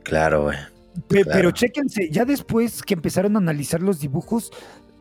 [0.04, 0.58] Claro, güey.
[1.08, 4.52] Pero chéquense, ya después que empezaron a analizar los dibujos,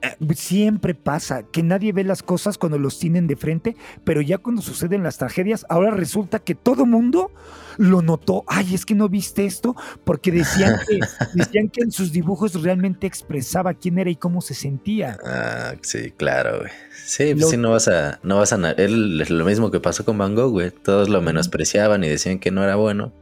[0.02, 4.38] eh, siempre pasa que nadie ve las cosas cuando los tienen de frente, pero ya
[4.38, 7.30] cuando suceden las tragedias, ahora resulta que todo mundo
[7.78, 8.42] lo notó.
[8.48, 10.98] Ay, es que no viste esto, porque decían que,
[11.34, 15.18] decían que en sus dibujos realmente expresaba quién era y cómo se sentía.
[15.24, 16.72] Ah, sí, claro, güey.
[17.04, 18.90] Sí, pues sí, no vas a, no vas a, es
[19.30, 20.70] lo mismo que pasó con Van Gogh, güey.
[20.72, 23.12] Todos lo menospreciaban y decían que no era bueno.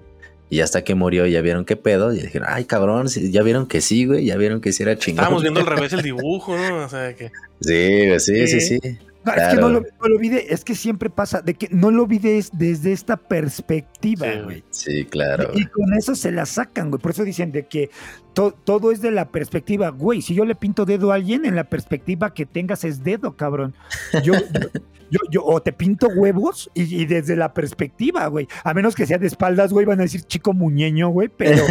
[0.51, 2.13] Y hasta que murió ya vieron qué pedo.
[2.13, 4.27] Y dijeron, ay cabrón, ya vieron que sí, güey.
[4.27, 5.21] Ya vieron que sí era chingón.
[5.21, 6.85] Estábamos viendo al revés el dibujo, ¿no?
[6.85, 7.31] O sea que...
[7.61, 8.99] Sí, sí, sí, sí.
[9.27, 12.93] Es que no lo, vi es que siempre pasa, de que no lo vi desde
[12.93, 14.65] esta perspectiva, güey.
[14.71, 15.51] Sí, claro.
[15.55, 17.01] Y, con eso se la sacan, güey.
[17.01, 17.91] Por eso dicen de que
[18.33, 20.23] todo es de la perspectiva, güey.
[20.23, 23.75] Si yo le pinto dedo a alguien, en la perspectiva que tengas es dedo, cabrón.
[24.23, 24.33] yo,
[25.11, 28.49] yo, yo, o te pinto huevos y, desde la perspectiva, güey.
[28.65, 31.63] A menos que sea de espaldas, güey, van a decir chico muñeño, güey, pero,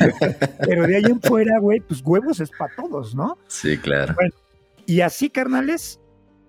[0.66, 3.38] pero de ahí en fuera, güey, pues huevos es para todos, ¿no?
[3.46, 4.16] Sí, claro.
[4.86, 6.00] y así, carnales,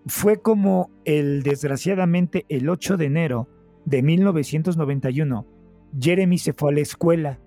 [0.05, 3.47] fue como el, desgraciadamente, el 8 de enero
[3.85, 5.45] de 1991,
[5.99, 7.39] Jeremy se fue a la escuela,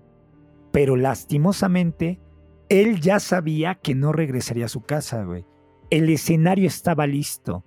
[0.71, 2.19] pero lastimosamente,
[2.69, 5.45] él ya sabía que no regresaría a su casa, güey.
[5.89, 7.63] El escenario estaba listo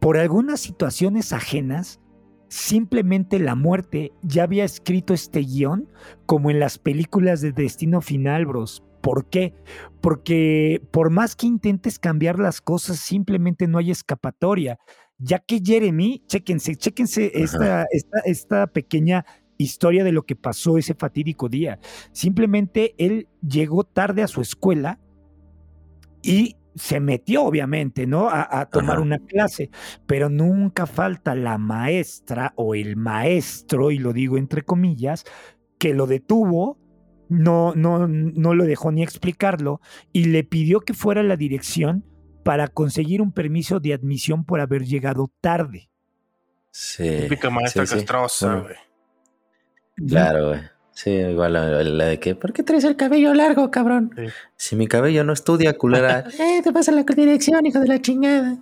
[0.00, 2.00] por algunas situaciones ajenas,
[2.48, 5.88] simplemente la muerte ya había escrito este guion
[6.26, 8.82] como en las películas de Destino Final, bros.
[9.02, 9.54] ¿Por qué?
[10.00, 14.78] Porque por más que intentes cambiar las cosas, simplemente no hay escapatoria.
[15.18, 19.26] Ya que Jeremy, chéquense, chéquense esta, esta, esta pequeña
[19.58, 21.78] historia de lo que pasó ese fatídico día.
[22.12, 24.98] Simplemente él llegó tarde a su escuela
[26.22, 28.28] y se metió, obviamente, ¿no?
[28.28, 29.02] A, a tomar Ajá.
[29.02, 29.70] una clase,
[30.06, 35.24] pero nunca falta la maestra o el maestro, y lo digo entre comillas,
[35.78, 36.78] que lo detuvo,
[37.32, 39.80] no, no, no lo dejó ni explicarlo,
[40.12, 42.04] y le pidió que fuera a la dirección
[42.44, 45.88] para conseguir un permiso de admisión por haber llegado tarde.
[46.70, 47.20] Sí.
[47.22, 47.98] Típica maestra sí, sí.
[47.98, 48.76] castrosa, Bueno, güey.
[50.08, 50.60] Claro, güey.
[50.94, 54.10] Sí, igual la, la de que, ¿por qué traes el cabello largo, cabrón?
[54.14, 54.24] Sí.
[54.56, 56.24] Si mi cabello no estudia, culera.
[56.38, 58.58] eh, te pasa la dirección, hijo de la chingada.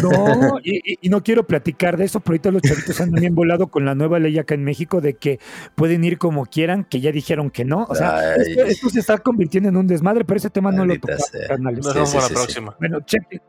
[0.00, 3.66] No, y, y- no quiero platicar de eso, pero ahorita los chavitos andan bien volado
[3.66, 5.40] con la nueva ley acá en México de que
[5.74, 7.86] pueden ir como quieran, que ya dijeron que no.
[7.88, 10.94] O sea, esto, esto se está convirtiendo en un desmadre, pero ese tema no lo
[10.98, 12.76] tocamos, Sí, sí, para sí, la próxima.
[12.78, 13.40] Bueno, cheque.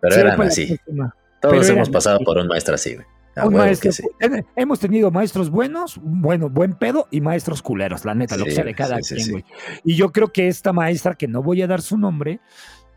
[0.00, 0.78] Pero la así.
[1.40, 2.24] Todos pero hemos pasado así.
[2.24, 3.06] por un maestro así, güey.
[3.36, 4.04] A Un huevo maestro, que sí.
[4.20, 8.52] eh, hemos tenido maestros buenos, bueno, buen pedo y maestros culeros, la neta, lo que
[8.52, 9.44] sea de cada sí, quien, güey.
[9.84, 12.40] Y yo creo que esta maestra, que no voy a dar su nombre,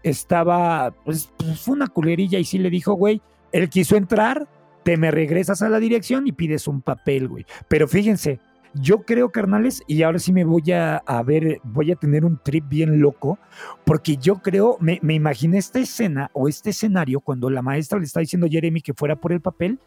[0.03, 3.21] estaba, pues, pues, fue una culerilla y sí le dijo, güey,
[3.51, 4.47] él quiso entrar,
[4.83, 7.45] te me regresas a la dirección y pides un papel, güey.
[7.67, 8.39] Pero fíjense,
[8.73, 12.39] yo creo, carnales, y ahora sí me voy a, a ver, voy a tener un
[12.43, 13.39] trip bien loco,
[13.85, 18.05] porque yo creo, me, me imaginé esta escena o este escenario cuando la maestra le
[18.05, 19.79] está diciendo a Jeremy que fuera por el papel,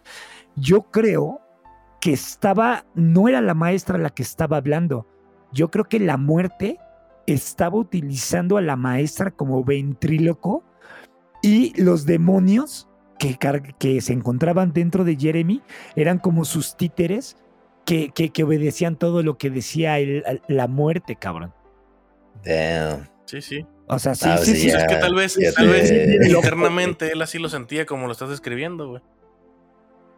[0.57, 1.41] yo creo
[2.01, 5.07] que estaba, no era la maestra la que estaba hablando,
[5.53, 6.79] yo creo que la muerte
[7.27, 10.65] estaba utilizando a la maestra como ventríloco
[11.43, 13.37] y los demonios que,
[13.79, 15.63] que se encontraban dentro de Jeremy
[15.95, 17.37] eran como sus títeres
[17.85, 21.53] que, que, que obedecían todo lo que decía el- la muerte, cabrón.
[22.45, 23.09] Damn.
[23.27, 23.67] Sí, sí.
[23.87, 24.71] O sea, sí, Ah, sí, sí, sí.
[24.71, 28.07] Pues es que tal vez, tal te- vez Sí, internamente él así lo sentía como
[28.07, 29.03] lo estás describiendo, güey.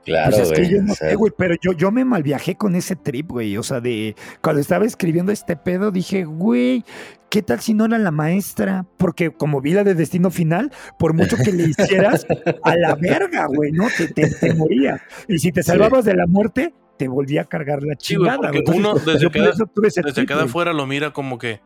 [0.05, 0.71] Claro, Pues es que güey.
[0.75, 3.57] yo no sé, güey, pero yo, yo me malviajé con ese trip, güey.
[3.57, 6.85] O sea, de cuando estaba escribiendo este pedo, dije, güey,
[7.31, 8.85] ¿qué tal si no era la maestra?
[8.97, 12.27] Porque como vi la de Destino Final, por mucho que le hicieras,
[12.65, 13.87] a la verga, güey, ¿no?
[13.97, 15.01] Te, te, te moría.
[15.29, 15.69] Y si te Sí.
[15.71, 18.51] salvabas de la muerte, te volvía a cargar la Sí, güey, chingada.
[18.51, 18.79] porque güey.
[18.79, 21.61] uno desde cada- Desde trip, cada afuera lo mira como que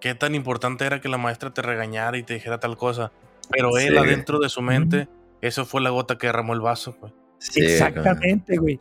[0.00, 3.12] qué tan importante era que la maestra te regañara y te dijera tal cosa.
[3.50, 5.06] Pero él Sí, adentro de su mente,
[5.42, 7.12] eso fue la gota que derramó el vaso, güey.
[7.38, 8.78] Sí, Exactamente, güey.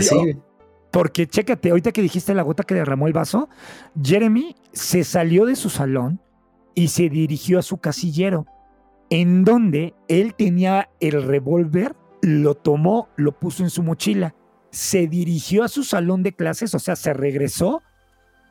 [0.00, 0.36] sí, güey.
[0.90, 3.48] Porque chécate, ahorita que dijiste la gota que derramó el vaso,
[4.00, 6.20] Jeremy se salió de su salón
[6.74, 8.46] y se dirigió a su casillero,
[9.10, 14.34] en donde él tenía el revólver, lo tomó, lo puso en su mochila,
[14.70, 17.82] se dirigió a su salón de clases, o sea, se regresó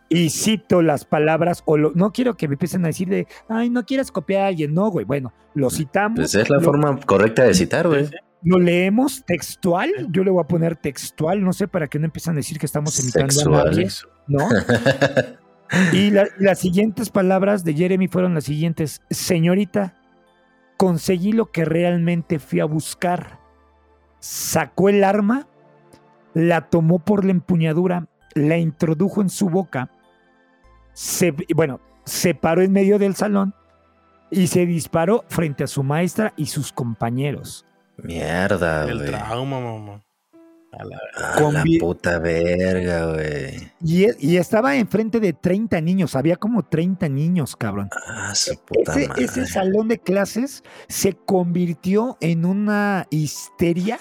[0.10, 3.70] y cito las palabras, o lo- no quiero que me empiecen a decir de, ay,
[3.70, 6.18] no quieres copiar a alguien, no, güey, bueno, lo citamos.
[6.20, 8.10] Pues es la lo- forma correcta de citar, güey.
[8.44, 12.34] Lo leemos textual, yo le voy a poner textual, no sé para que no empiezan
[12.36, 13.62] a decir que estamos imitando Sexual.
[13.68, 13.88] a nadie,
[14.28, 14.48] ¿no?
[15.92, 19.02] Y la- las siguientes palabras de Jeremy fueron las siguientes.
[19.10, 19.96] Señorita,
[20.78, 23.40] conseguí lo que realmente fui a buscar.
[24.20, 25.48] Sacó el arma,
[26.36, 29.90] la tomó por la empuñadura, la introdujo en su boca,
[30.94, 33.56] se, bueno, se paró en medio del salón
[34.30, 37.66] y se disparó frente a su maestra y sus compañeros.
[37.98, 39.10] Mierda, El güey.
[39.12, 40.02] trauma, mamá.
[40.72, 41.00] A la-
[41.36, 43.72] A la puta verga, güey.
[43.80, 47.90] Y, e- y estaba enfrente de 30 niños, había como 30 niños, cabrón.
[48.08, 49.26] Ah, su puta Ese, madre.
[49.26, 54.00] ese salón de clases se convirtió en una histeria,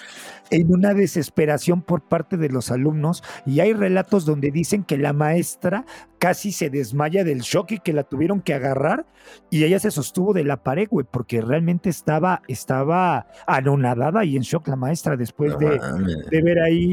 [0.52, 5.12] en una desesperación por parte de los alumnos y hay relatos donde dicen que la
[5.12, 5.84] maestra
[6.18, 9.06] casi se desmaya del shock y que la tuvieron que agarrar
[9.50, 14.42] y ella se sostuvo de la pared, güey, porque realmente estaba, estaba anonadada y en
[14.42, 16.86] shock la maestra después No de, ver ahí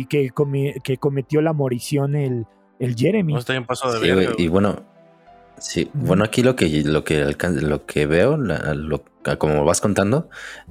[0.00, 2.46] y que, comi- que cometió la morición el,
[2.78, 3.32] el Jeremy.
[3.34, 4.76] No está bien pasado de Sí, verga, Y bueno,
[5.60, 7.24] sí, bueno, aquí lo que lo que
[7.62, 9.04] lo que veo, la- lo-
[9.38, 10.28] como vas contando,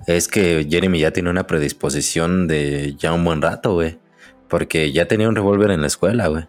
[0.07, 3.99] es que Jeremy ya tiene una predisposición de ya un buen rato, güey.
[4.47, 6.45] Porque ya tenía un revólver en la escuela, güey.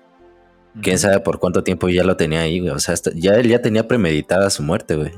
[0.83, 2.70] Quién sabe por cuánto tiempo ya lo tenía ahí, güey.
[2.72, 5.11] O sea, hasta- ya él ya tenía premeditada su muerte, güey.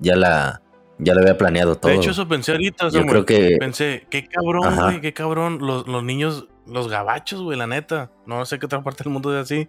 [0.00, 0.60] Ya la,
[0.98, 1.92] ya lo había planeado todo.
[1.92, 2.88] De hecho, eso pensé ahorita.
[2.88, 5.58] Yo creo que Pensé, qué cabrón, güey, qué cabrón.
[5.60, 8.10] Los, los niños, los gabachos, güey, la neta.
[8.26, 9.68] No sé qué otra parte del mundo es así.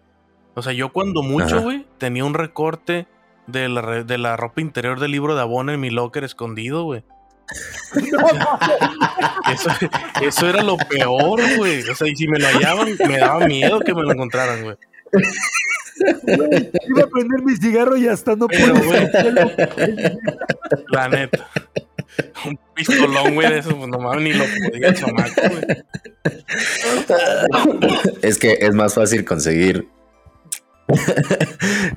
[0.56, 3.08] O sea, yo cuando mucho, güey, tenía un recorte
[3.48, 6.84] de la, re- de la ropa interior del libro de Avon en mi locker escondido,
[6.84, 7.04] güey.
[9.52, 9.70] Eso,
[10.22, 11.82] eso era lo peor, güey.
[11.90, 14.76] O sea, y si me lo hallaban, me daba miedo que me lo encontraran, güey.
[16.88, 19.50] Iba a prender mi cigarro y hasta no hacerlo.
[20.90, 21.50] La neta.
[22.46, 25.64] Un pistolón, güey, de eso, pues no mames, ni lo podía el chamaco, güey.
[28.22, 29.88] es que es más fácil conseguir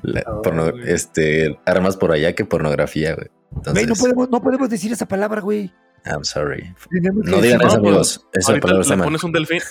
[0.01, 3.27] la No, porno- este, armas por allá que pornografía, güey.
[3.73, 5.71] Güey, no podemos, no podemos decir esa palabra, güey.
[6.05, 6.73] I'm sorry.
[6.91, 8.27] No digan eso, amigos.
[8.33, 9.61] Esa palabra le pones un delfín.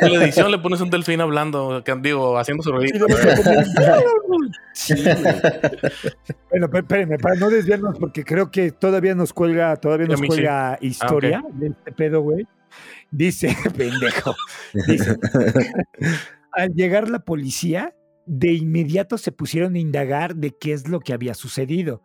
[0.00, 3.06] En la edición le pones un delfín hablando, digo, haciendo su ruido.
[4.74, 4.94] Sí,
[6.50, 10.78] bueno, espérenme, para no desviarnos, porque creo que todavía nos cuelga, todavía nos cuelga ah,
[10.80, 12.46] historia de este pedo, güey.
[13.10, 14.36] Dice, pendejo.
[14.86, 15.16] Dice,
[16.52, 17.94] al llegar la policía,
[18.28, 22.02] de inmediato se pusieron a indagar de qué es lo que había sucedido.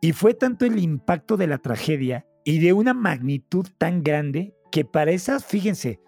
[0.00, 4.84] Y fue tanto el impacto de la tragedia y de una magnitud tan grande que
[4.84, 6.00] para esas, fíjense,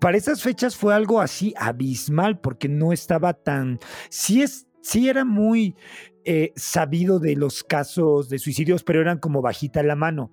[0.00, 3.78] para esas fechas fue algo así abismal porque no estaba tan,
[4.10, 5.76] sí, es, sí era muy
[6.24, 10.30] eh, sabido de los casos de suicidios, pero eran como bajita la mano.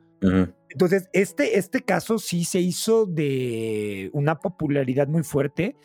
[0.70, 5.78] Entonces, este, este caso sí se hizo de una popularidad muy fuerte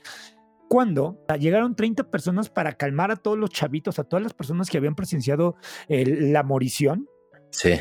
[0.69, 4.79] cuando llegaron 30 personas para calmar a todos los chavitos, a todas las personas que
[4.79, 5.57] habían presenciado
[5.89, 7.09] la morición.
[7.51, 7.75] Sí.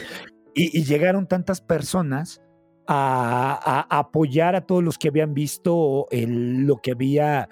[0.53, 2.41] Y, llegaron tantas personas
[2.87, 7.49] a, apoyar a todos los que habían visto el, lo que había,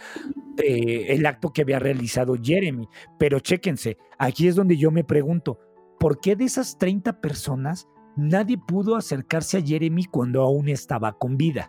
[0.64, 2.88] eh, el acto que había realizado Jeremy.
[3.18, 5.60] Pero chéquense, aquí es donde yo me pregunto,
[6.00, 11.38] ¿por qué de esas 30 personas nadie pudo acercarse a Jeremy cuando aún estaba con
[11.38, 11.68] vida?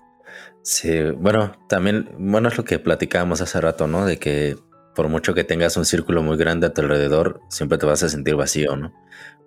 [0.62, 4.06] Sí, bueno, también, bueno, es lo que platicábamos hace rato, ¿no?
[4.06, 4.56] De que
[4.94, 8.08] por mucho que tengas un círculo muy grande a tu alrededor, siempre te vas a
[8.08, 8.92] sentir vacío, ¿no?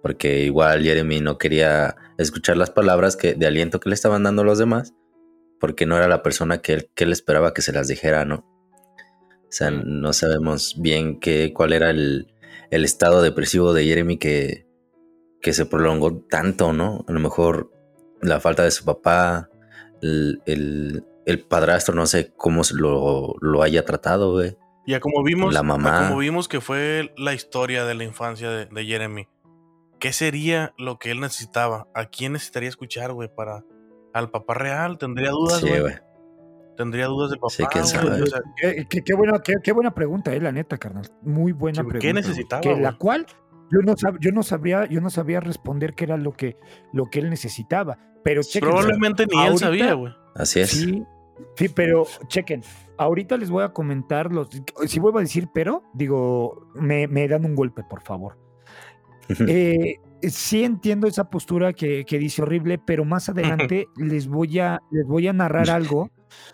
[0.01, 4.43] Porque igual Jeremy no quería escuchar las palabras que, de aliento que le estaban dando
[4.43, 4.93] los demás,
[5.59, 8.45] porque no era la persona que él, que él esperaba que se las dijera, ¿no?
[9.47, 12.27] O sea, no sabemos bien qué, cuál era el,
[12.71, 14.67] estado depresivo de Jeremy que,
[15.41, 17.05] que se prolongó tanto, ¿no?
[17.07, 17.71] A lo mejor
[18.21, 19.49] la falta de su papá,
[20.01, 24.57] el, el, padrastro, no sé cómo lo, lo haya tratado, güey.
[24.87, 26.07] Ya como vimos, la mamá.
[26.07, 29.27] como vimos que fue la historia de la infancia de, Jeremy,
[29.99, 31.87] ¿qué sería lo que él necesitaba?
[31.95, 33.29] ¿A quién necesitaría escuchar, güey?
[33.33, 33.63] Para
[34.13, 35.95] al papá real, ¿tendría dudas, güey?
[36.77, 37.53] ¿Tendría dudas del papá?
[37.53, 38.23] Sí, quién sabe.
[38.59, 41.09] qué, buena, qué, buena pregunta, eh, la neta, carnal.
[41.21, 41.99] Muy buena pregunta.
[41.99, 42.61] ¿Qué necesitaba?
[42.61, 43.25] Que la cual
[43.71, 46.57] yo no, yo no sabría, yo no sabía responder qué era lo que,
[46.93, 47.97] lo que él necesitaba.
[48.23, 50.13] Pero Probablemente ni él sabía, güey.
[50.35, 50.71] Así es.
[50.71, 51.03] Sí,
[51.55, 52.61] sí, pero chequen.
[52.97, 54.49] Ahorita les voy a comentar los.
[54.87, 58.37] Si vuelvo a decir pero, digo, me, dan un golpe, por favor.
[59.47, 65.05] Eh, sí entiendo esa postura que, dice horrible, pero más adelante les voy a, les
[65.05, 66.11] voy a narrar algo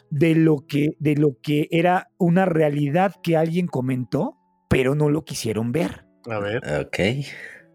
[0.10, 4.38] de lo que, de lo que era una realidad que alguien comentó,
[4.70, 6.11] pero no lo quisieron ver.
[6.30, 6.62] A ver.
[6.82, 7.00] Ok.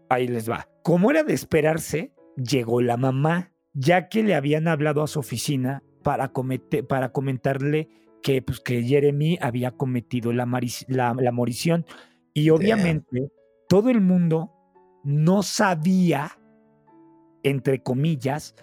[0.09, 0.67] Ahí les va.
[0.83, 5.83] Como era de esperarse, llegó la mamá, ya que le habían hablado a su oficina
[6.03, 6.31] para,
[6.87, 7.89] para comentarle
[8.23, 10.47] que, pues, que Jeremy había cometido la,
[10.87, 11.85] la, morición.
[12.33, 13.31] Y obviamente
[13.67, 14.51] todo el mundo
[15.03, 16.39] no sabía,
[17.43, 18.55] entre comillas,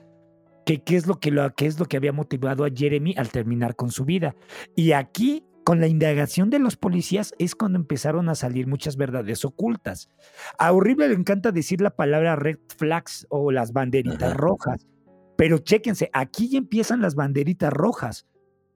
[0.65, 3.29] que qué es lo que, lo, qué es lo que había motivado a Jeremy al
[3.29, 4.35] terminar con su vida.
[4.75, 9.45] Y aquí con la indagación de los policías es cuando empezaron a salir muchas verdades
[9.45, 10.11] ocultas.
[10.59, 14.87] A Horrible le encanta decir la palabra red flags o las banderitas rojas,
[15.37, 18.27] pero chéquense, aquí ya empiezan las banderitas rojas,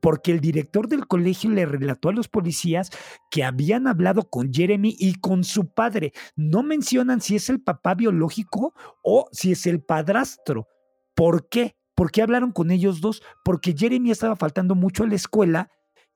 [0.01, 2.90] porque el director del colegio le relató a los policías
[3.31, 6.12] que habían hablado con Jeremy y con su padre.
[6.37, 10.68] No mencionan si es el papá biológico o si es el padrastro.
[11.14, 11.77] ¿Por qué?
[11.94, 13.22] ¿Por qué hablaron con ellos dos?
[13.44, 15.68] Porque Jeremy estaba faltando mucho a la escuela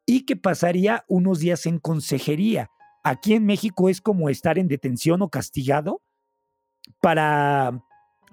[0.07, 2.71] y que pasaría unos días en consejería.
[3.05, 6.03] Aquí en México es como estar en detención o castigado
[7.01, 7.83] para,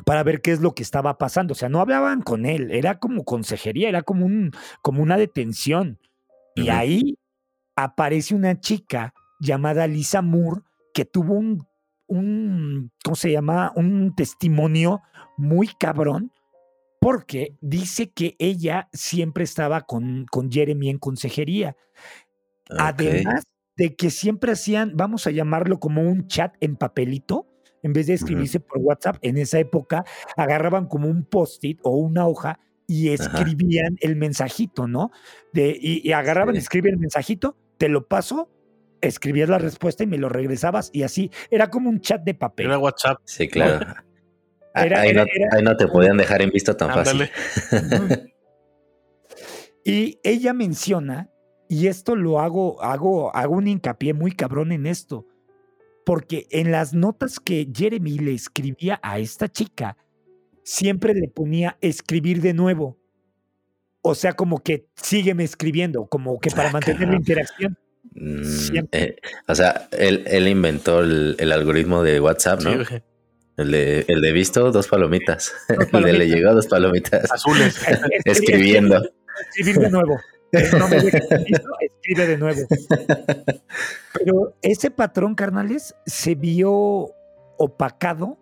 [0.05, 1.53] para ver qué es lo que estaba pasando.
[1.53, 4.51] O sea, no hablaban con él, era como consejería, era como, un,
[4.81, 5.99] como una detención.
[6.55, 7.17] Y ahí
[7.75, 10.61] aparece una chica llamada Lisa Moore
[10.93, 11.65] que tuvo un,
[12.07, 13.71] un, ¿cómo se llama?
[13.75, 15.01] Un testimonio
[15.37, 16.31] muy cabrón
[16.99, 21.75] porque dice que ella siempre estaba con, con Jeremy en consejería.
[22.77, 23.43] Además
[23.77, 27.47] de que siempre hacían, vamos a llamarlo como un chat en papelito,
[27.81, 30.03] en vez de escribirse por WhatsApp, en esa época
[30.35, 35.11] agarraban como un post-it o una hoja y escribían el mensajito, ¿no?
[35.53, 38.49] De, y, agarraban, escribían el mensajito, te lo paso,
[38.99, 41.31] escribías la respuesta y me lo regresabas y así.
[41.49, 42.65] Era como un chat de papel.
[42.65, 43.19] Era WhatsApp.
[43.23, 43.85] Sí, claro.
[44.73, 45.13] Ahí,
[45.63, 47.29] no, te podían dejar en vista tan fácil.
[49.85, 51.29] y ella menciona,
[51.67, 55.27] y esto lo hago, hago, hago un hincapié muy cabrón en esto,
[56.05, 59.97] porque en las notas que Jeremy le escribía a esta chica,
[60.63, 62.97] siempre le ponía escribir de nuevo.
[64.01, 67.77] O sea, como que sígueme escribiendo, como que para ah, mantener la interacción.
[68.13, 69.17] Mm, eh,
[69.47, 72.71] o sea, él, inventó el, algoritmo de WhatsApp, ¿no?
[73.59, 75.53] El de, el de visto, dos palomitas.
[75.93, 77.31] El de le llegó, dos palomitas.
[77.31, 77.79] Azules.
[78.25, 79.01] Escribiendo.
[79.55, 80.19] Escribir de nuevo.
[80.77, 82.61] No me visto, escribe de nuevo.
[84.13, 87.11] Pero ese patrón, carnales, se vio
[87.57, 88.37] opacado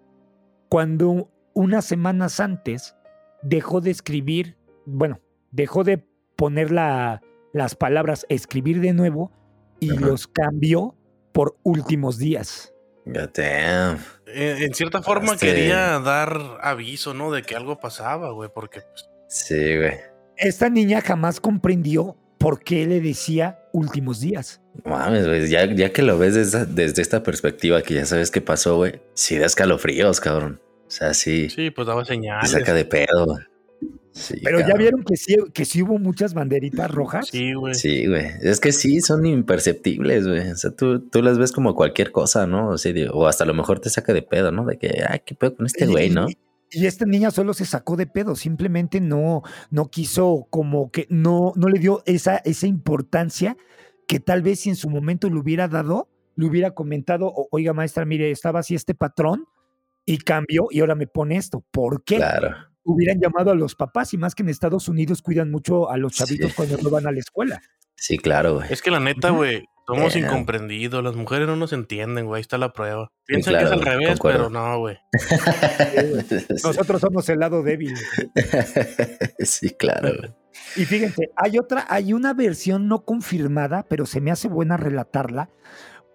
[0.70, 2.96] cuando unas semanas antes
[3.42, 4.56] dejó de escribir,
[4.86, 5.20] bueno,
[5.52, 6.06] dejó de
[6.36, 7.22] poner la-
[7.54, 9.32] las palabras escribir de nuevo
[9.80, 10.06] y Ajá.
[10.06, 10.96] los cambió
[11.32, 12.74] por últimos días.
[13.06, 14.00] God damn.
[14.34, 17.32] En, en cierta forma Es que- quería dar aviso, ¿no?
[17.32, 19.94] De que algo pasaba, güey, porque pues, Sí, güey.
[20.38, 24.62] Esta niña jamás comprendió por qué le decía últimos días.
[24.86, 25.48] No Mames, güey.
[25.50, 29.02] Ya, ya que lo ves desde, desde esta perspectiva, que ya sabes qué pasó, güey.
[29.16, 30.62] Sí da escalofríos, cabrón.
[30.88, 31.50] O sea, sí.
[31.50, 32.52] sí, pues daba te señales.
[32.52, 33.26] saca de pedo.
[33.26, 33.40] güey.
[34.18, 37.28] Sí, Pero ya vieron que sí, que sí hubo muchas banderitas rojas.
[37.28, 37.76] Sí, güey.
[37.76, 38.26] Sí, güey.
[38.42, 40.50] Es que sí, son imperceptibles, güey.
[40.50, 42.70] O sea, tú, tú las ves como cualquier cosa, ¿no?
[42.70, 44.66] O, sea, o hasta a lo mejor te saca de pedo, ¿no?
[44.66, 46.28] De que, ay, qué pedo con este güey, ¿no?
[46.30, 51.54] Y, esta niña solo se sacó de pedo, simplemente no, no quiso, como que no,
[51.56, 53.56] no le dio esa, esa importancia
[54.08, 57.72] que tal vez si en su momento le hubiera dado, le hubiera comentado, "O- oiga
[57.74, 59.46] maestra, mire, estaba así este patrón
[60.06, 61.64] y cambió y ahora me pone esto.
[61.72, 62.18] ¿Por qué?
[62.18, 62.56] Claro.
[62.90, 66.16] Hubieran llamado a los papás y más que en Estados Unidos cuidan mucho a los
[66.16, 66.24] Sí.
[66.24, 67.62] chavitos cuando no van a la escuela.
[67.96, 68.72] Sí, claro, güey.
[68.72, 71.04] Es que la neta, güey, somos incomprendidos.
[71.04, 72.38] Las mujeres no nos entienden, güey.
[72.38, 73.10] Ahí está la prueba.
[73.26, 74.38] Piensan claro, que es al revés, concuerdo.
[74.38, 74.98] pero no, güey.
[76.64, 77.96] Nosotros somos el lado débil.
[79.40, 80.32] sí, claro, güey.
[80.76, 85.50] Y fíjense, hay otra, hay una versión no confirmada, pero se me hace buena relatarla,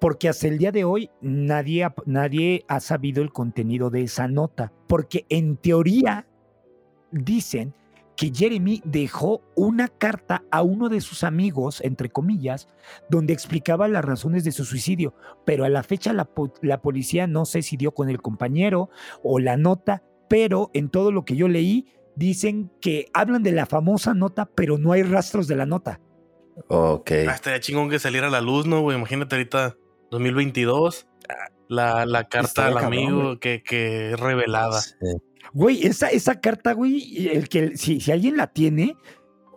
[0.01, 4.73] porque hasta el día de hoy nadie, nadie ha sabido el contenido de esa nota,
[4.89, 6.27] porque en teoría
[7.13, 7.75] dicen
[8.17, 12.69] que Jeremy dejó una carta a uno de sus amigos, entre comillas,
[13.09, 15.15] donde explicaba las razones de su suicidio,
[15.47, 18.91] pero a la fecha la, po- la policía no sé si dio con el compañero
[19.23, 23.65] o la nota, pero en todo lo que yo leí, dicen que hablan de la
[23.65, 25.99] famosa nota, pero no hay rastros de la nota.
[26.69, 27.11] Ok.
[27.29, 28.99] Ah, estaría chingón que saliera a la luz, ¿no, güey?
[28.99, 29.77] Imagínate ahorita,
[30.11, 31.09] 2022,
[31.69, 34.81] la, la carta Estaría al cabrón, amigo que, que es revelada.
[34.83, 34.95] Sí.
[35.53, 38.97] Güey, esa, esa carta, güey, el que, si, si alguien la tiene,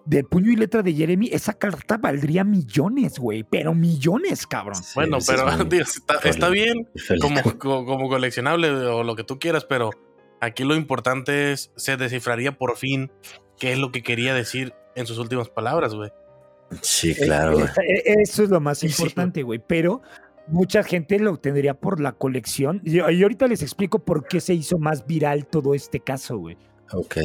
[0.06, 4.76] de puño y letra de Jeremy, esa carta valdría millones, güey, pero millones, cabrón.
[4.76, 5.48] Sí, Bueno, pero
[5.82, 6.88] es está, bien
[7.22, 9.90] como, co- como coleccionable o lo que tú quieras, pero
[10.42, 13.12] aquí lo importante es, se descifraría por fin
[13.58, 16.12] qué es lo que quería decir en sus últimas palabras, güey.
[16.82, 17.60] Sí, claro.
[17.60, 20.02] Eh, eh, Eso es lo más importante, güey, pero
[20.48, 22.82] mucha gente lo tendría por la colección.
[22.84, 26.58] Y, y ahorita les explico por qué se hizo más viral todo este caso, güey.
[26.94, 27.18] Ok.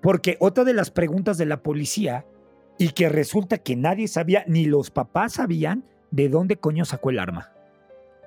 [0.00, 2.24] Porque otra de las preguntas de la policía,
[2.78, 7.18] y que resulta que nadie sabía, ni los papás sabían, de dónde coño sacó el
[7.18, 7.52] arma.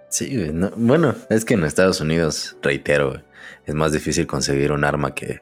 [0.09, 0.53] Sí, güey.
[0.53, 3.21] no- bueno, es que en Estados Unidos, reitero, güey,
[3.65, 5.41] es más difícil conseguir un arma que,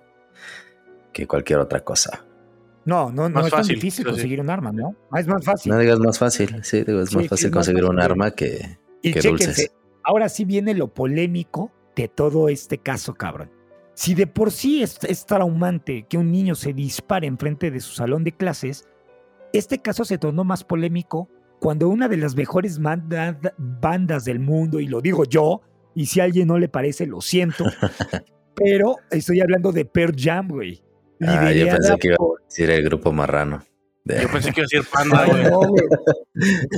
[1.12, 2.26] que cualquier otra cosa.
[2.86, 4.12] No, no, no Más es tan difícil sí.
[4.12, 4.96] conseguir un arma, ¿no?
[5.12, 5.72] Ah, Es más fácil.
[5.72, 8.32] No digas más fácil, sí, digo, es Sí, más fácil es más conseguir un arma
[8.32, 8.78] que...
[9.04, 9.76] Y qué chéquense, dulces.
[10.04, 13.52] ahora sí viene lo polémico de todo este caso, cabrón.
[13.94, 17.94] Si de por sí es, es traumante que un niño se dispare enfrente de su
[17.94, 18.88] salón de clases,
[19.54, 21.30] este caso se tornó más polémico
[21.60, 25.62] cuando una de las mejores bandas del mundo, y lo digo yo,
[25.96, 27.64] y si a alguien no le parece, lo siento,
[28.56, 30.84] pero estoy hablando de Pearl Jam, güey.
[31.22, 33.64] Ah, yo pensé que iba a decir el grupo marrano.
[34.06, 35.44] Yo pensé que iba a decir panda, güey.
[35.44, 35.84] no, güey.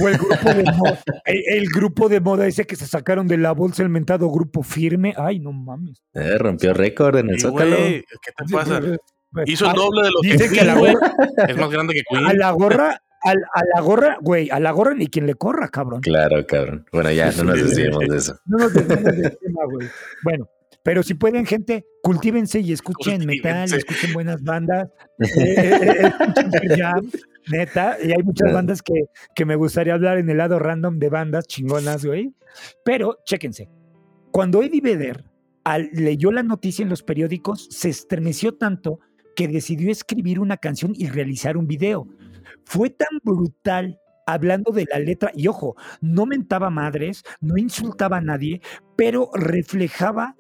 [0.04, 3.38] O el grupo de moda, el, el grupo de moda ese que se sacaron de
[3.38, 5.14] la bolsa el mentado grupo firme.
[5.18, 6.02] Ay, no mames.
[6.14, 7.76] Eh, rompió récord en el Y, Zócalo.
[7.78, 8.80] güey, ¿qué te pasa?
[9.46, 11.50] Hizo el doble de lo que Dicen que a la gorra, güey.
[11.50, 12.38] Es más grande que a Queen.
[12.40, 16.02] la gorra, al- a, la gorra, güey, a la gorra ni quien le corra, cabrón.
[16.02, 16.86] Claro, cabrón.
[16.94, 18.40] Bueno, ya, no nos desviemos de eso.
[18.46, 19.88] No nos desviemos del tema, güey.
[20.24, 20.48] Bueno,
[20.86, 24.88] pero si pueden, gente, cultívense y escuchen metal, escuchen buenas bandas,
[25.20, 25.26] eh,
[25.58, 27.12] eh, eh, escuchen Jam,
[27.52, 28.94] neta, y hay muchas bandas que,
[29.34, 32.36] que me gustaría hablar en el lado random de bandas chingonas, güey.
[32.84, 33.68] Pero, chéquense,
[34.32, 35.26] cuando Eddie Vedder
[35.64, 39.00] al- leyó la noticia en los periódicos, se estremeció tanto
[39.36, 42.08] que decidió escribir una canción y realizar un video.
[42.64, 48.22] Fue tan brutal hablando de la letra, y ojo, no mentaba madres, no insultaba a
[48.22, 48.62] nadie,
[48.96, 50.36] pero reflejaba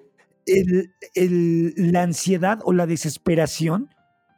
[0.45, 3.89] el- el- la ansiedad o la desesperación.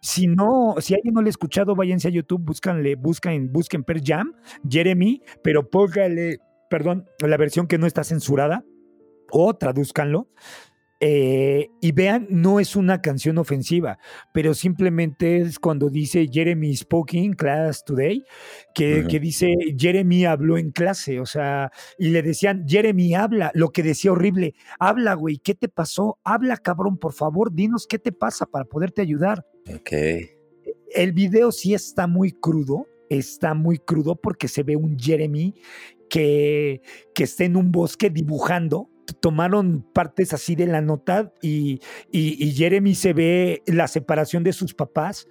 [0.02, 4.02] Si no, si alguien no lo ha escuchado, váyanse a YouTube, búscanle, busquen, busquen Per
[4.04, 4.34] Jam,
[4.70, 6.40] Jeremy, pero póngale,
[6.70, 8.64] perdón, la versión que no está censurada,
[9.32, 10.28] o tradúzcanlo.
[11.00, 14.00] Eh, y vean, no es una canción ofensiva,
[14.34, 18.24] pero simplemente es cuando dice Jeremy spoke class today,
[18.74, 23.70] que, que, dice Jeremy habló en clase, o sea, y le decían, Jeremy habla, lo
[23.70, 26.18] que decía horrible, habla, güey, ¿qué te pasó?
[26.24, 29.46] Habla, cabrón, por favor, dinos qué te pasa para poderte ayudar.
[29.72, 29.92] Ok.
[30.96, 35.54] El video sí está muy crudo, está muy crudo porque se ve un Jeremy
[36.10, 36.82] que,
[37.14, 38.90] que está en un bosque dibujando
[39.20, 41.80] tomaron partes así de la nota y,
[42.12, 45.28] y, Jeremy se ve la separación de sus papás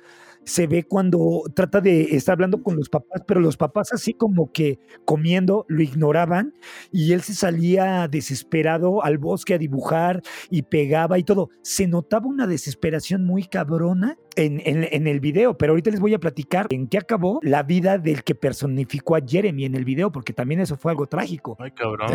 [0.46, 4.52] se ve cuando trata de estar hablando con los papás, pero los papás así como
[4.52, 6.54] que comiendo lo ignoraban
[6.92, 11.50] y él se salía desesperado al bosque a dibujar y pegaba y todo.
[11.62, 16.18] Se notaba una desesperación muy cabrona en, en, el video, pero ahorita les voy a
[16.18, 20.32] platicar en qué acabó la vida del que personificó a Jeremy en el video, porque
[20.32, 21.57] también eso fue algo trágico.
[21.59, 22.11] Ay, cabrón.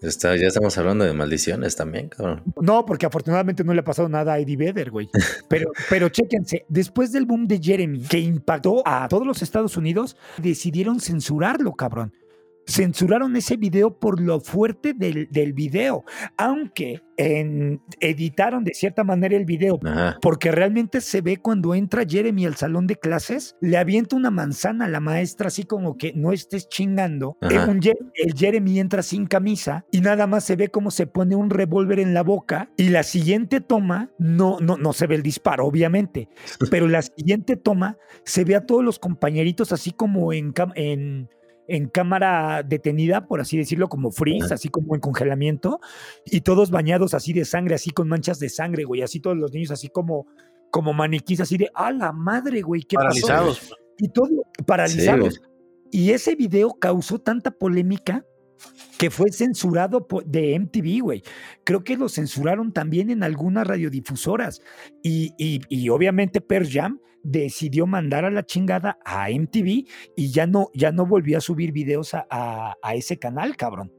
[0.00, 2.42] ya estamos hablando de maldiciones también, cabrón.
[2.60, 5.08] No, porque afortunadamente no le ha pasado nada a Eddie Vedder, güey.
[5.48, 10.16] Pero, pero chéquense, después del boom de Jeremy, que impactó a todos los Estados Unidos,
[10.36, 12.12] decidieron censurarlo, cabrón
[12.68, 16.04] censuraron ese video por lo fuerte del, del video,
[16.36, 19.80] aunque en, editaron de cierta manera el video,
[20.20, 24.84] porque realmente se ve cuando entra Jeremy al salón de clases, le avienta una manzana
[24.84, 27.36] a la maestra, así como que no estés chingando.
[27.40, 27.58] El,
[28.14, 31.98] el Jeremy entra sin camisa y nada más se ve como se pone un revólver
[31.98, 36.28] en la boca y la siguiente toma, no, no, no se ve el disparo, obviamente,
[36.70, 41.28] pero la siguiente toma se ve a todos los compañeritos así como en, en
[41.68, 45.80] en cámara detenida, por así decirlo, como freeze, así como en congelamiento,
[46.24, 49.52] y todos bañados así de sangre, así con manchas de sangre, güey, así todos los
[49.52, 50.26] niños así como,
[50.70, 53.70] como maniquís, así de, a la madre, güey, ¿qué Paralizados.
[53.98, 55.40] Y todo paralizados.
[55.90, 58.24] y ese video causó tanta polémica
[58.96, 61.22] que fue censurado de MTV, güey.
[61.64, 64.60] Creo que lo censuraron también en algunas radiodifusoras.
[65.02, 70.68] Y, y, obviamente Per Jam decidió mandar a la chingada a MTV y ya no,
[70.74, 73.92] ya no volvió a subir videos a, ese canal, cabrón.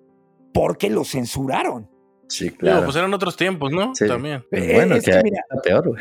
[0.53, 1.89] Porque lo censuraron.
[2.27, 2.85] Sí, claro.
[2.85, 3.91] pues eran otros tiempos, ¿no?
[3.93, 4.43] También.
[4.51, 5.21] Eh, bueno, que, que
[5.63, 5.95] peor.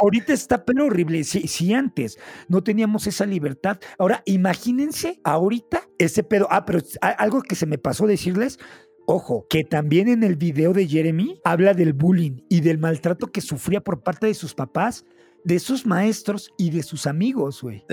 [0.00, 1.24] ahorita está pero horrible.
[1.24, 6.48] Si, si, antes no teníamos esa libertad, ahora imagínense ahorita ese pedo.
[6.50, 8.58] Ah, pero algo que se me pasó decirles.
[9.06, 13.42] Ojo, que también en el video de Jeremy habla del bullying y del maltrato que
[13.42, 15.04] sufría por parte de sus papás,
[15.44, 17.84] de sus maestros y de sus amigos, güey.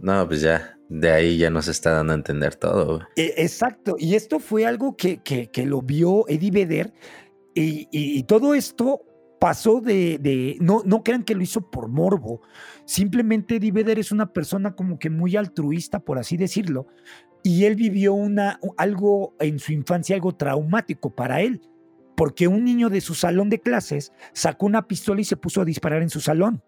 [0.00, 3.00] No, pues ya, de ahí ya nos está dando a entender todo.
[3.16, 6.92] E, exacto, y esto fue algo que, que, que lo vio Eddie Vedder
[7.54, 9.02] y, y, y todo esto
[9.44, 12.40] pasó de, no, no crean que lo hizo por morbo,
[12.86, 16.86] simplemente Eddie Vedder es una persona como que muy altruista, por así decirlo,
[17.42, 21.60] y él vivió una, algo en su infancia, algo traumático para él,
[22.16, 25.64] porque un niño de su salón de clases sacó una pistola y se puso a
[25.64, 26.62] disparar en su salón.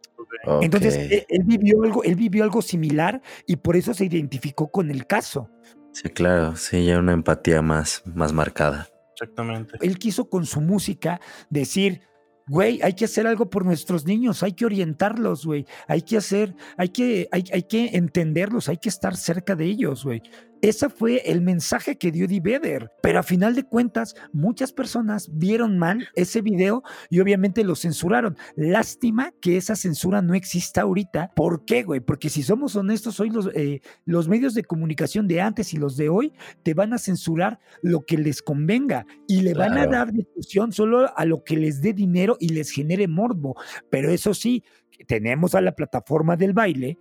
[0.60, 4.90] Entonces, e, él, vivió algo, él vivió algo similar y por eso se identificó con
[4.90, 5.50] el caso.
[5.92, 8.88] Sí, claro, sí, ya una empatía más, más marcada.
[9.12, 9.78] Exactamente.
[9.80, 12.02] Él quiso con su música decir,
[12.48, 16.54] güey, hay que hacer algo por nuestros niños, hay que orientarlos, güey, hay que hacer,
[16.76, 20.22] hay que, hay, hay que entenderlos, hay que estar cerca de ellos, güey.
[20.62, 22.90] Ese fue el mensaje que dio Eddie Vedder.
[23.02, 28.36] Pero a final de cuentas, muchas personas vieron mal ese video y obviamente lo censuraron.
[28.56, 31.32] Lástima que esa censura no exista ahorita.
[31.36, 32.00] ¿Por qué, güey?
[32.00, 35.96] Porque si somos honestos, hoy los, eh, los medios de comunicación de antes y los
[35.96, 36.32] de hoy
[36.62, 41.10] te van a censurar lo que les convenga y le van a dar discusión solo
[41.16, 43.56] a lo que les dé dinero y les genere morbo.
[43.90, 44.64] Pero eso sí,
[45.06, 46.98] tenemos a la plataforma del baile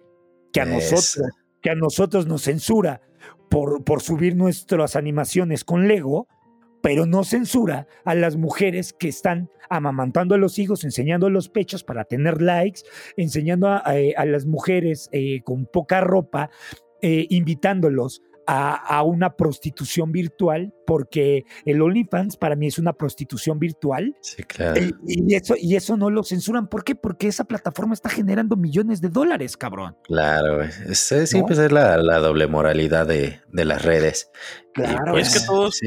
[0.51, 1.19] que a nosotros
[1.61, 3.01] que a nosotros nos censura
[3.55, 6.27] por, subir nuestras animaciones con Lego,
[6.81, 11.85] pero no censura a las mujeres que están amamantando a los hijos, enseñando los pechos
[11.85, 12.81] para tener likes,
[13.15, 16.49] enseñando a, eh, las mujeres eh, con poca ropa,
[17.01, 24.15] eh, invitándolos a, una prostitución virtual, porque el OnlyFans para mí es una prostitución virtual.
[24.21, 24.81] Sí, claro.
[25.07, 26.67] Y, eso, y eso no lo censuran.
[26.67, 26.95] ¿Por qué?
[26.95, 29.95] Porque esa plataforma está generando millones de dólares, cabrón.
[30.03, 34.29] Claro, siempre es la, doble moralidad de, las redes.
[34.73, 35.13] Claro.
[35.13, 35.79] Pues, es que todos,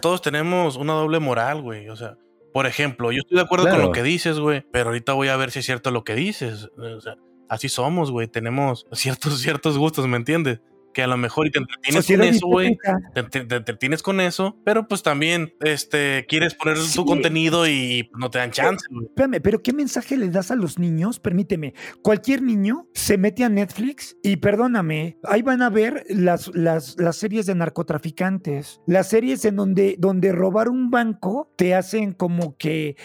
[0.00, 1.88] todos, tenemos una doble moral, güey.
[1.88, 2.16] O sea,
[2.52, 5.36] por ejemplo, yo estoy de acuerdo con lo que dices, güey, pero ahorita voy a
[5.36, 6.68] ver si es cierto lo que dices.
[6.76, 7.16] O sea,
[7.48, 8.28] así somos, güey.
[8.28, 10.60] Tenemos ciertos, ciertos gustos, ¿me entiendes?
[10.94, 12.78] Que a lo mejor y te entretienes con eso, güey.
[13.12, 18.38] Te, entretienes con eso, pero pues también este, quieres poner tu contenido y no te
[18.38, 18.86] dan chance.
[19.02, 21.20] Espérame, pero ¿qué mensaje le das a los niños?
[21.20, 26.96] Permíteme, cualquier niño se mete a Netflix y perdóname, ahí van a ver las, las,
[26.98, 32.56] las series de narcotraficantes, las series en donde, donde robar un banco te hacen como
[32.56, 32.96] que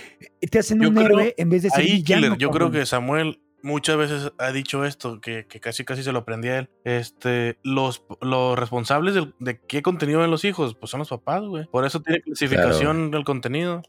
[0.52, 2.04] te hacen un héroe en vez de ser ahí,
[2.38, 6.50] yo creo que Samuel muchas veces ha dicho esto, que, casi casi se lo aprendí
[6.50, 6.70] a él.
[6.84, 11.66] Este, los, los responsables de, qué contenido ven los hijos, pues son los papás, güey.
[11.68, 13.82] Por eso tiene clasificación del contenido.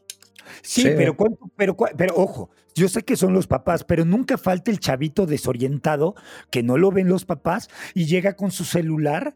[0.63, 1.15] Sí, Pero,
[1.55, 6.15] pero, pero ojo, yo sé que son los papás, pero nunca falta el chavito desorientado
[6.49, 9.35] que no lo ven los papás y llega con su celular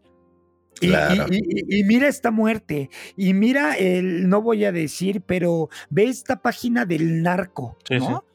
[0.81, 6.86] y, mira esta muerte, y mira el, no voy a decir, pero ve esta página
[6.86, 8.25] del narco, ¿no?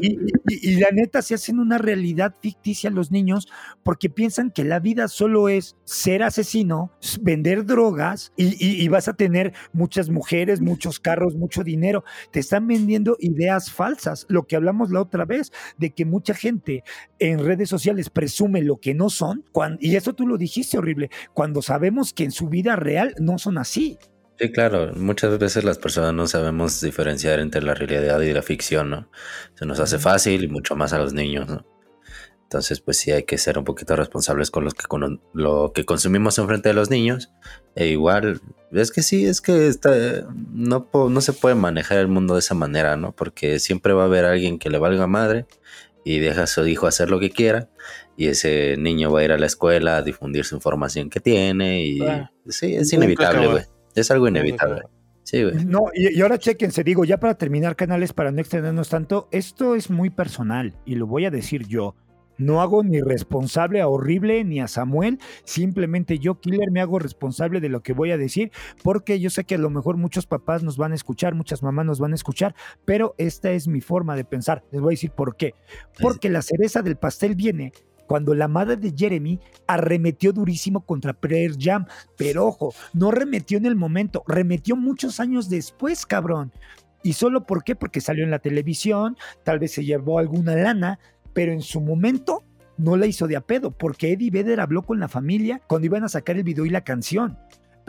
[0.00, 3.48] Y, la neta se hacen una realidad ficticia los niños
[3.82, 9.52] porque piensan que la vida solo es ser asesino, vender drogas y, vas a tener
[9.72, 12.04] muchas mujeres, muchos carros, mucho dinero.
[12.32, 14.26] Te están vendiendo ideas falsas.
[14.28, 16.82] Lo que hablamos la otra vez, de que mucha gente
[17.18, 19.44] en redes sociales presume lo que no son.
[19.80, 23.58] y eso tú lo dijiste horrible, cuando sabemos que en su vida real no son
[23.58, 23.98] así.
[24.40, 24.90] Sí, claro.
[24.94, 29.10] Muchas veces las personas no sabemos diferenciar entre la realidad y la ficción, ¿no?
[29.52, 31.66] Se nos hace fácil y mucho más a los niños, ¿no?
[32.44, 35.84] Entonces, pues sí hay que ser un poquito responsables con, los que, con lo que
[35.84, 37.30] consumimos en frente de los niños.
[37.74, 38.40] E igual,
[38.72, 39.92] es que sí, es que está,
[40.54, 43.12] no, no se puede manejar el mundo de esa manera, ¿no?
[43.12, 45.44] Porque siempre va a haber alguien que le valga madre
[46.02, 47.68] y deja a su hijo hacer lo que quiera
[48.16, 51.84] y ese niño va a ir a la escuela a difundir su información que tiene
[51.84, 52.00] y
[52.48, 53.79] sí, es inevitable, güey.
[53.94, 54.82] Es algo inevitable.
[55.22, 55.64] Sí, güey.
[55.64, 59.90] No, y, ahora chequense, digo, ya para terminar canales, para no extendernos tanto, esto es
[59.90, 61.94] muy personal y lo voy a decir yo.
[62.36, 67.60] No hago ni responsable a Horrible ni a Samuel, simplemente yo, Killer, me hago responsable
[67.60, 68.50] de lo que voy a decir,
[68.82, 71.84] porque yo sé que a lo mejor muchos papás nos van a escuchar, muchas mamás
[71.84, 72.54] nos van a escuchar,
[72.86, 74.64] pero esta es mi forma de pensar.
[74.72, 75.54] Les voy a decir por qué.
[76.00, 77.72] Porque la cereza del pastel viene
[78.10, 79.38] cuando la madre de Jeremy
[79.68, 81.86] arremetió durísimo contra Prayer Jam.
[82.16, 86.50] Pero ojo, no remetió en el momento, remetió muchos años después, cabrón.
[87.04, 87.76] ¿Y solo por qué?
[87.76, 90.98] Porque salió en la televisión, tal vez se llevó alguna lana,
[91.34, 92.42] pero en su momento
[92.78, 96.02] no la hizo de a pedo, porque Eddie Vedder habló con la familia cuando iban
[96.02, 97.38] a sacar el video y la canción.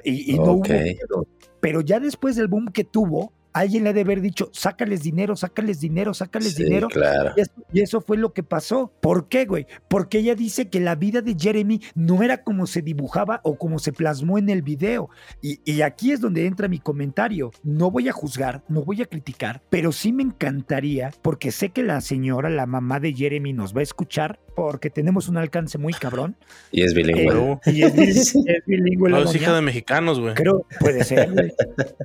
[0.03, 1.26] Y, no hubo pedo.
[1.61, 5.36] Pero ya después del boom que tuvo, alguien le ha de haber dicho, sácales dinero,
[5.36, 6.88] sácales dinero, sácales dinero.
[6.88, 7.34] Claro.
[7.72, 8.91] Y eso, fue lo que pasó.
[9.02, 9.68] ¿Por qué, güey?
[9.88, 13.80] Porque ella dice que la vida de Jeremy no era como se dibujaba o como
[13.80, 15.10] se plasmó en el video.
[15.41, 17.52] Y, y aquí es donde entra mi comentario.
[17.64, 21.84] No voy a juzgar, no voy a criticar, pero sí me encantaría, porque sé que
[21.84, 25.93] la señora, la mamá de Jeremy, nos va a escuchar, porque tenemos un alcance muy
[25.93, 26.36] cabrón.
[26.72, 27.60] Y es bilingüe.
[27.66, 28.34] Eh, y es,
[28.66, 29.10] bilingüe.
[29.10, 30.34] No, es hija de mexicanos, güey.
[30.36, 31.52] Creo, puede ser, güey.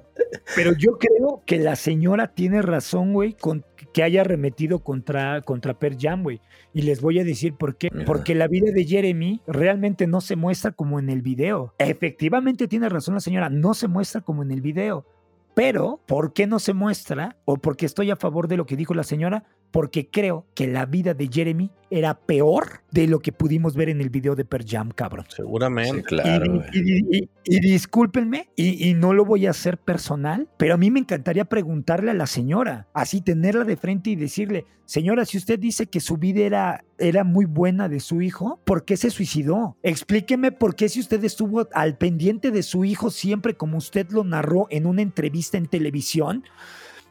[0.57, 5.79] Pero yo creo que la señora tiene razón, güey, con que haya remetido contra, contra
[5.79, 6.41] Per Jam, güey.
[6.75, 7.89] Y les voy a decir por qué.
[8.05, 11.75] Porque la vida de Jeremy realmente no se muestra como en el video.
[11.79, 15.07] Efectivamente tiene razón la señora, no se muestra como en el video.
[15.55, 17.39] Pero, ¿por qué no se muestra?
[17.47, 19.45] ¿O porque estoy a favor de lo que dijo la señora?
[19.77, 24.01] Porque creo que la vida de Jeremy era peor de lo que pudimos ver en
[24.01, 25.27] el video de Per Jam, cabrón.
[25.29, 26.03] Seguramente.
[26.03, 26.63] claro.
[26.73, 32.11] Y, discúlpenme, y, no lo voy a hacer personal, pero a mí me encantaría preguntarle
[32.11, 36.17] a la señora, así tenerla de frente y decirle, señora, si usted dice que su
[36.17, 39.77] vida era, era muy buena de su hijo, ¿por qué se suicidó?
[39.83, 44.25] Explíqueme por qué si usted estuvo al pendiente de su hijo siempre como usted lo
[44.25, 46.45] narró en una entrevista en televisión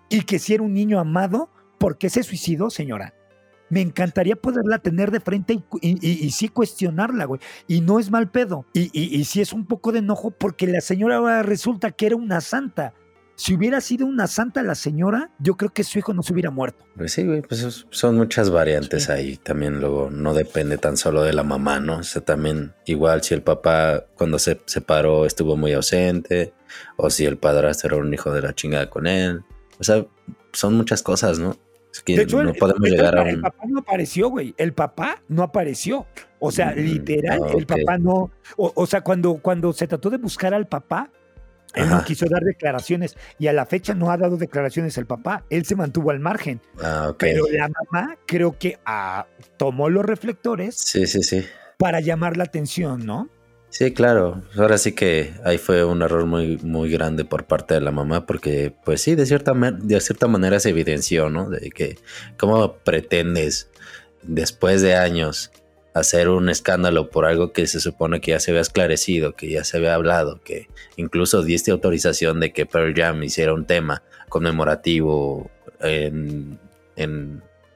[0.10, 3.14] y que si era un niño amado, ¿por qué se suicidó, señora?
[3.70, 7.42] Me encantaría poderla tener de frente y, sí cuestionarla, güey.
[7.68, 8.66] Y no es mal pedo.
[8.74, 12.16] Y, y, sí es un poco de enojo porque la señora ahora resulta que era
[12.16, 12.94] una santa.
[13.38, 16.52] Si hubiera sido una santa la señora, yo creo que su hijo no se hubiera
[16.52, 16.86] muerto.
[16.96, 19.36] Pues sí, güey, pues son muchas variantes ahí.
[19.36, 21.98] También luego no depende tan solo de la mamá, ¿no?
[21.98, 26.54] O sea, también igual si el papá cuando se separó estuvo muy ausente,
[26.96, 29.44] o si el padrastro era un hijo de la chingada con él.
[29.80, 30.06] O sea,
[30.54, 31.58] son muchas cosas, ¿no?
[32.06, 34.54] De hecho, no el, podemos llegar a El papá no apareció, güey.
[34.58, 36.06] El papá no apareció.
[36.40, 38.32] O sea, mm, literal, el papá no.
[38.58, 41.10] O, sea, cuando, cuando se trató de buscar al papá,
[41.74, 45.44] él no quiso dar declaraciones y a la fecha no ha dado declaraciones el papá.
[45.50, 46.62] Él se mantuvo al margen.
[46.82, 49.28] Ah, Pero la mamá creo que ah,
[49.58, 51.46] tomó los reflectores sí, sí, sí.
[51.78, 53.30] para llamar la atención, ¿no?
[53.70, 54.42] Sí, claro.
[54.58, 58.26] Ahora sí que ahí fue un error muy, muy grande por parte de la mamá,
[58.26, 61.50] porque, pues sí, de cierta, de cierta manera se evidenció, ¿no?
[61.50, 61.98] De que,
[62.38, 63.70] ¿cómo pretendes,
[64.24, 65.52] después de años,
[65.96, 69.64] hacer un escándalo por algo que se supone que ya se había esclarecido, que ya
[69.64, 75.50] se había hablado, que incluso diste autorización de que Pearl Jam hiciera un tema conmemorativo
[75.80, 76.60] en,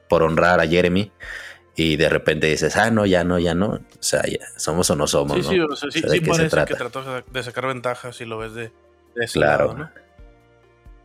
[0.06, 1.10] por honrar a Jeremy
[1.76, 4.96] y de repente dices, ah, no, ya no, ya no, o sea, ya somos o
[4.96, 5.50] no somos, Sí, ¿no?
[5.50, 8.24] sí, o sea, sí, O sea, ¿de sí se que trató de sacar ventaja si
[8.24, 8.62] lo ves de,
[9.14, 9.66] de ese Claro.
[9.68, 9.90] lado, ¿no?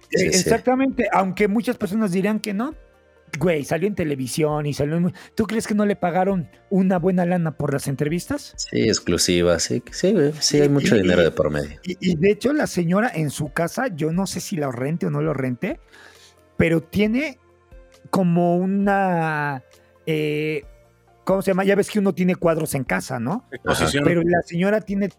[0.09, 0.39] Sí, Eh, sí.
[0.39, 2.75] Exactamente, aunque muchas personas dirán que no.
[3.39, 5.13] Güey, salió en televisión y salió en...
[5.35, 8.53] ¿Tú crees que no le pagaron una buena lana por las entrevistas?
[8.55, 11.77] Sí, exclusiva, sí, sí, güey, sí, hay mucho y- dinero de por medio.
[11.83, 15.07] Y, y de hecho la señora en su casa, yo no sé si la rente
[15.07, 15.79] o no lo rente,
[16.55, 17.39] pero tiene
[18.09, 19.63] como una...
[20.05, 20.63] eh,
[21.23, 21.63] ¿Cómo se llama?
[21.63, 23.47] Ya ves que uno tiene cuadros en casa, ¿no?
[23.51, 24.03] Exposición.
[24.03, 25.09] Pero la señora tiene,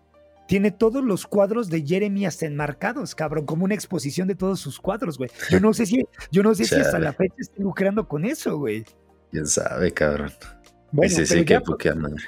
[0.46, 4.78] tiene todos los cuadros de Jeremy hasta enmarcados, cabrón, como una exposición de todos sus
[4.78, 5.30] cuadros, güey.
[5.50, 8.56] Yo no sé si, yo no sé si hasta la fecha esté lucrando con eso,
[8.58, 8.84] güey.
[9.32, 10.30] Quién sabe, cabrón.
[10.92, 12.22] Bueno, sí, sí, qué poca madre.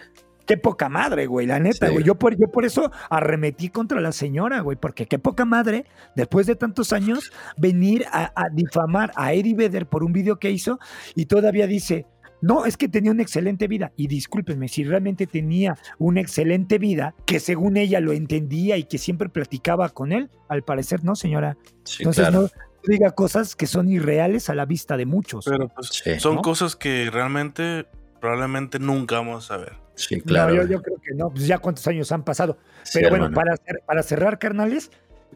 [0.44, 1.92] qué poca madre, güey, la neta, Sí.
[1.92, 2.04] güey.
[2.04, 5.84] Yo por, yo por eso arremetí contra la señora, güey, porque qué poca madre,
[6.16, 10.50] después de tantos años, venir a, a difamar a Eddie Vedder por un video que
[10.50, 10.80] hizo
[11.14, 12.06] y todavía dice,
[12.40, 13.92] no, es que tenía una excelente vida.
[13.96, 18.98] Y discúlpenme, si realmente tenía una excelente vida, que según ella lo entendía y que
[18.98, 21.56] siempre platicaba con él, al parecer no, señora.
[21.84, 22.42] Sí, Entonces claro.
[22.42, 22.48] no
[22.86, 25.44] diga cosas que son irreales a la vista de muchos.
[25.44, 26.18] Pero pues Sí.
[26.20, 26.42] son ¿no?
[26.42, 27.86] cosas que realmente
[28.20, 29.72] probablemente nunca vamos a ver.
[29.94, 30.54] Sí, claro.
[30.54, 32.56] No, yo, creo que no, pues ya cuántos años han pasado.
[32.84, 34.92] Sí, Pero bueno, para, para cerrar, carnales,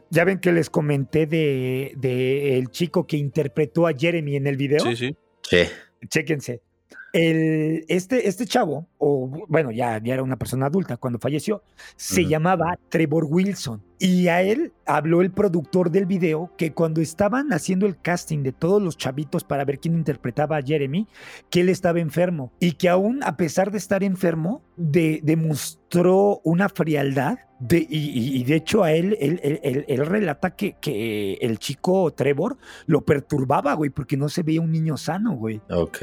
[0.09, 4.55] ya ven que les comenté de, de el chico que interpretó a Jeremy en el
[4.55, 4.79] video.
[4.79, 5.17] Sí, sí.
[5.41, 5.57] Sí,
[6.07, 6.61] Chéquense.
[7.13, 11.61] El, este, este chavo, o bueno, ya, ya era una persona adulta cuando falleció,
[11.95, 13.83] se llamaba Trevor Wilson.
[13.99, 18.51] Y a él habló el productor del video que cuando estaban haciendo el casting de
[18.51, 21.07] todos los chavitos para ver quién interpretaba a Jeremy,
[21.51, 22.51] que él estaba enfermo.
[22.59, 27.37] Y que aún a pesar de estar enfermo, de- demostró una frialdad.
[27.59, 32.11] De, y, de hecho a él, él, él- él- él relata que, que el chico
[32.11, 32.57] Trevor
[32.87, 35.61] lo perturbaba, güey, porque no se veía un niño sano, güey.
[35.69, 35.97] ok.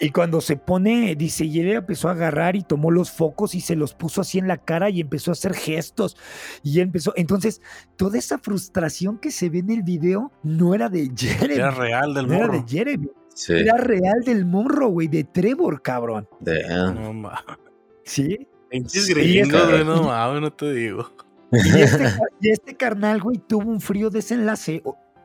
[0.00, 3.60] Y cuando se pone, dice, y él empezó a agarrar y tomó los focos y
[3.60, 6.16] se los puso así en la cara y empezó a hacer gestos.
[6.62, 7.62] Y empezó, entonces,
[7.96, 11.54] toda esa frustración que se ve en el video no era de Jeremy.
[11.54, 12.58] Era real del no era morro.
[12.60, 13.08] de Jeremy.
[13.34, 13.52] Sí.
[13.52, 16.28] Era real del morro, güey, de Trevor, cabrón.
[16.40, 16.94] Damn.
[17.00, 17.58] No mames.
[18.04, 18.48] ¿Sí?
[18.70, 21.10] Pinches gringos, güey, no mames, no te digo.
[21.52, 24.82] Y este, y este carnal, güey, tuvo un frío desenlace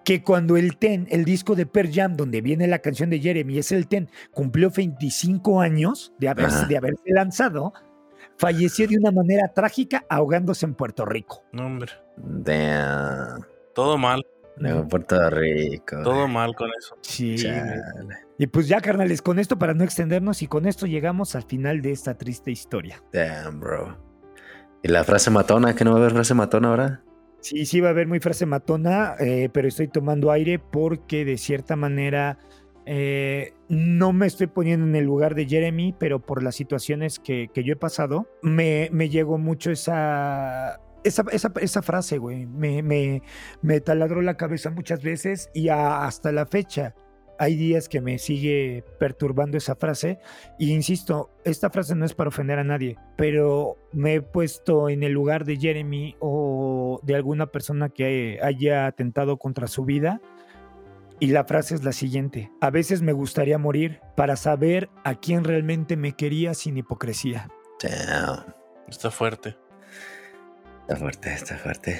[0.09, 3.59] que cuando el Ten, el disco de Pearl Jam, donde viene la canción de Jeremy,
[3.59, 7.73] es el Ten, cumplió 25 años de haberse, de haberse lanzado,
[8.35, 11.43] falleció de una manera trágica ahogándose en Puerto Rico.
[11.51, 11.91] No, hombre.
[12.17, 13.45] Damn.
[13.75, 14.25] Todo mal,
[14.57, 16.01] Nuevo Puerto Rico.
[16.03, 16.97] todo mal con eso.
[17.01, 17.35] Sí.
[17.35, 17.79] Chale.
[18.39, 21.83] Y pues ya, carnales, con esto para no extendernos y con esto llegamos al final
[21.83, 23.03] de esta triste historia.
[23.13, 23.95] Damn, bro.
[24.81, 25.75] ¿Y la frase matona?
[25.75, 27.03] ¿Que no va a haber frase matona ahora?
[27.41, 31.37] Sí, sí va a haber muy frase matona, eh, pero estoy tomando aire porque de
[31.37, 32.37] cierta manera
[32.85, 37.49] eh, no me estoy poniendo en el lugar de Jeremy, pero por las situaciones que,
[37.53, 42.45] que yo he pasado, me, me llegó mucho esa, esa, esa, frase, güey.
[42.45, 43.21] Me, me,
[43.61, 46.95] me taladró la cabeza muchas veces y hasta la fecha
[47.39, 50.19] hay días que me sigue perturbando esa frase.
[50.59, 55.03] Y insisto, esta frase no es para ofender a nadie, pero me he puesto en
[55.03, 60.21] el lugar de Jeremy o de alguna persona que haya atentado contra su vida.
[61.21, 62.51] Y la frase es la siguiente.
[62.61, 67.49] A veces me gustaría morir para saber a quién realmente me quería sin hipocresía.
[67.81, 68.53] Damn.
[68.87, 69.55] Está fuerte.
[70.81, 71.99] Está fuerte, está fuerte.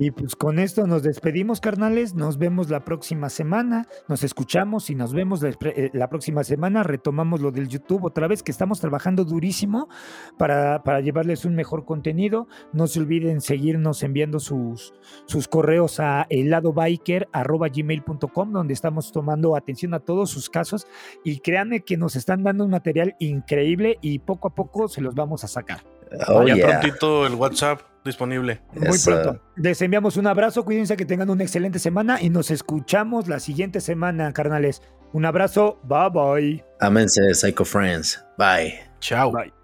[0.00, 2.14] Y pues con esto nos despedimos, carnales.
[2.14, 3.86] Nos vemos la próxima semana.
[4.08, 6.82] Nos escuchamos y nos vemos la, eh, la próxima semana.
[6.82, 9.90] Retomamos lo del YouTube otra vez, que estamos trabajando durísimo
[10.38, 12.48] para, para llevarles un mejor contenido.
[12.72, 14.94] No se olviden seguirnos enviando sus,
[15.26, 20.86] sus correos a heladobiker.gmail.com, donde estamos tomando atención a todos sus casos.
[21.24, 25.14] Y créanme que nos están dando un material increíble y poco a poco se los
[25.14, 25.99] vamos a sacar.
[26.28, 26.80] Oh, ya yeah.
[26.80, 28.60] prontito el WhatsApp disponible.
[28.74, 29.10] Muy Eso.
[29.10, 29.42] pronto.
[29.56, 33.80] Les enviamos un abrazo, cuídense que tengan una excelente semana y nos escuchamos la siguiente
[33.80, 34.82] semana, carnales.
[35.12, 36.64] Un abrazo, bye bye.
[36.80, 38.24] Ámense, Psycho Friends.
[38.38, 38.80] Bye.
[39.00, 39.32] Chao.
[39.32, 39.59] Bye.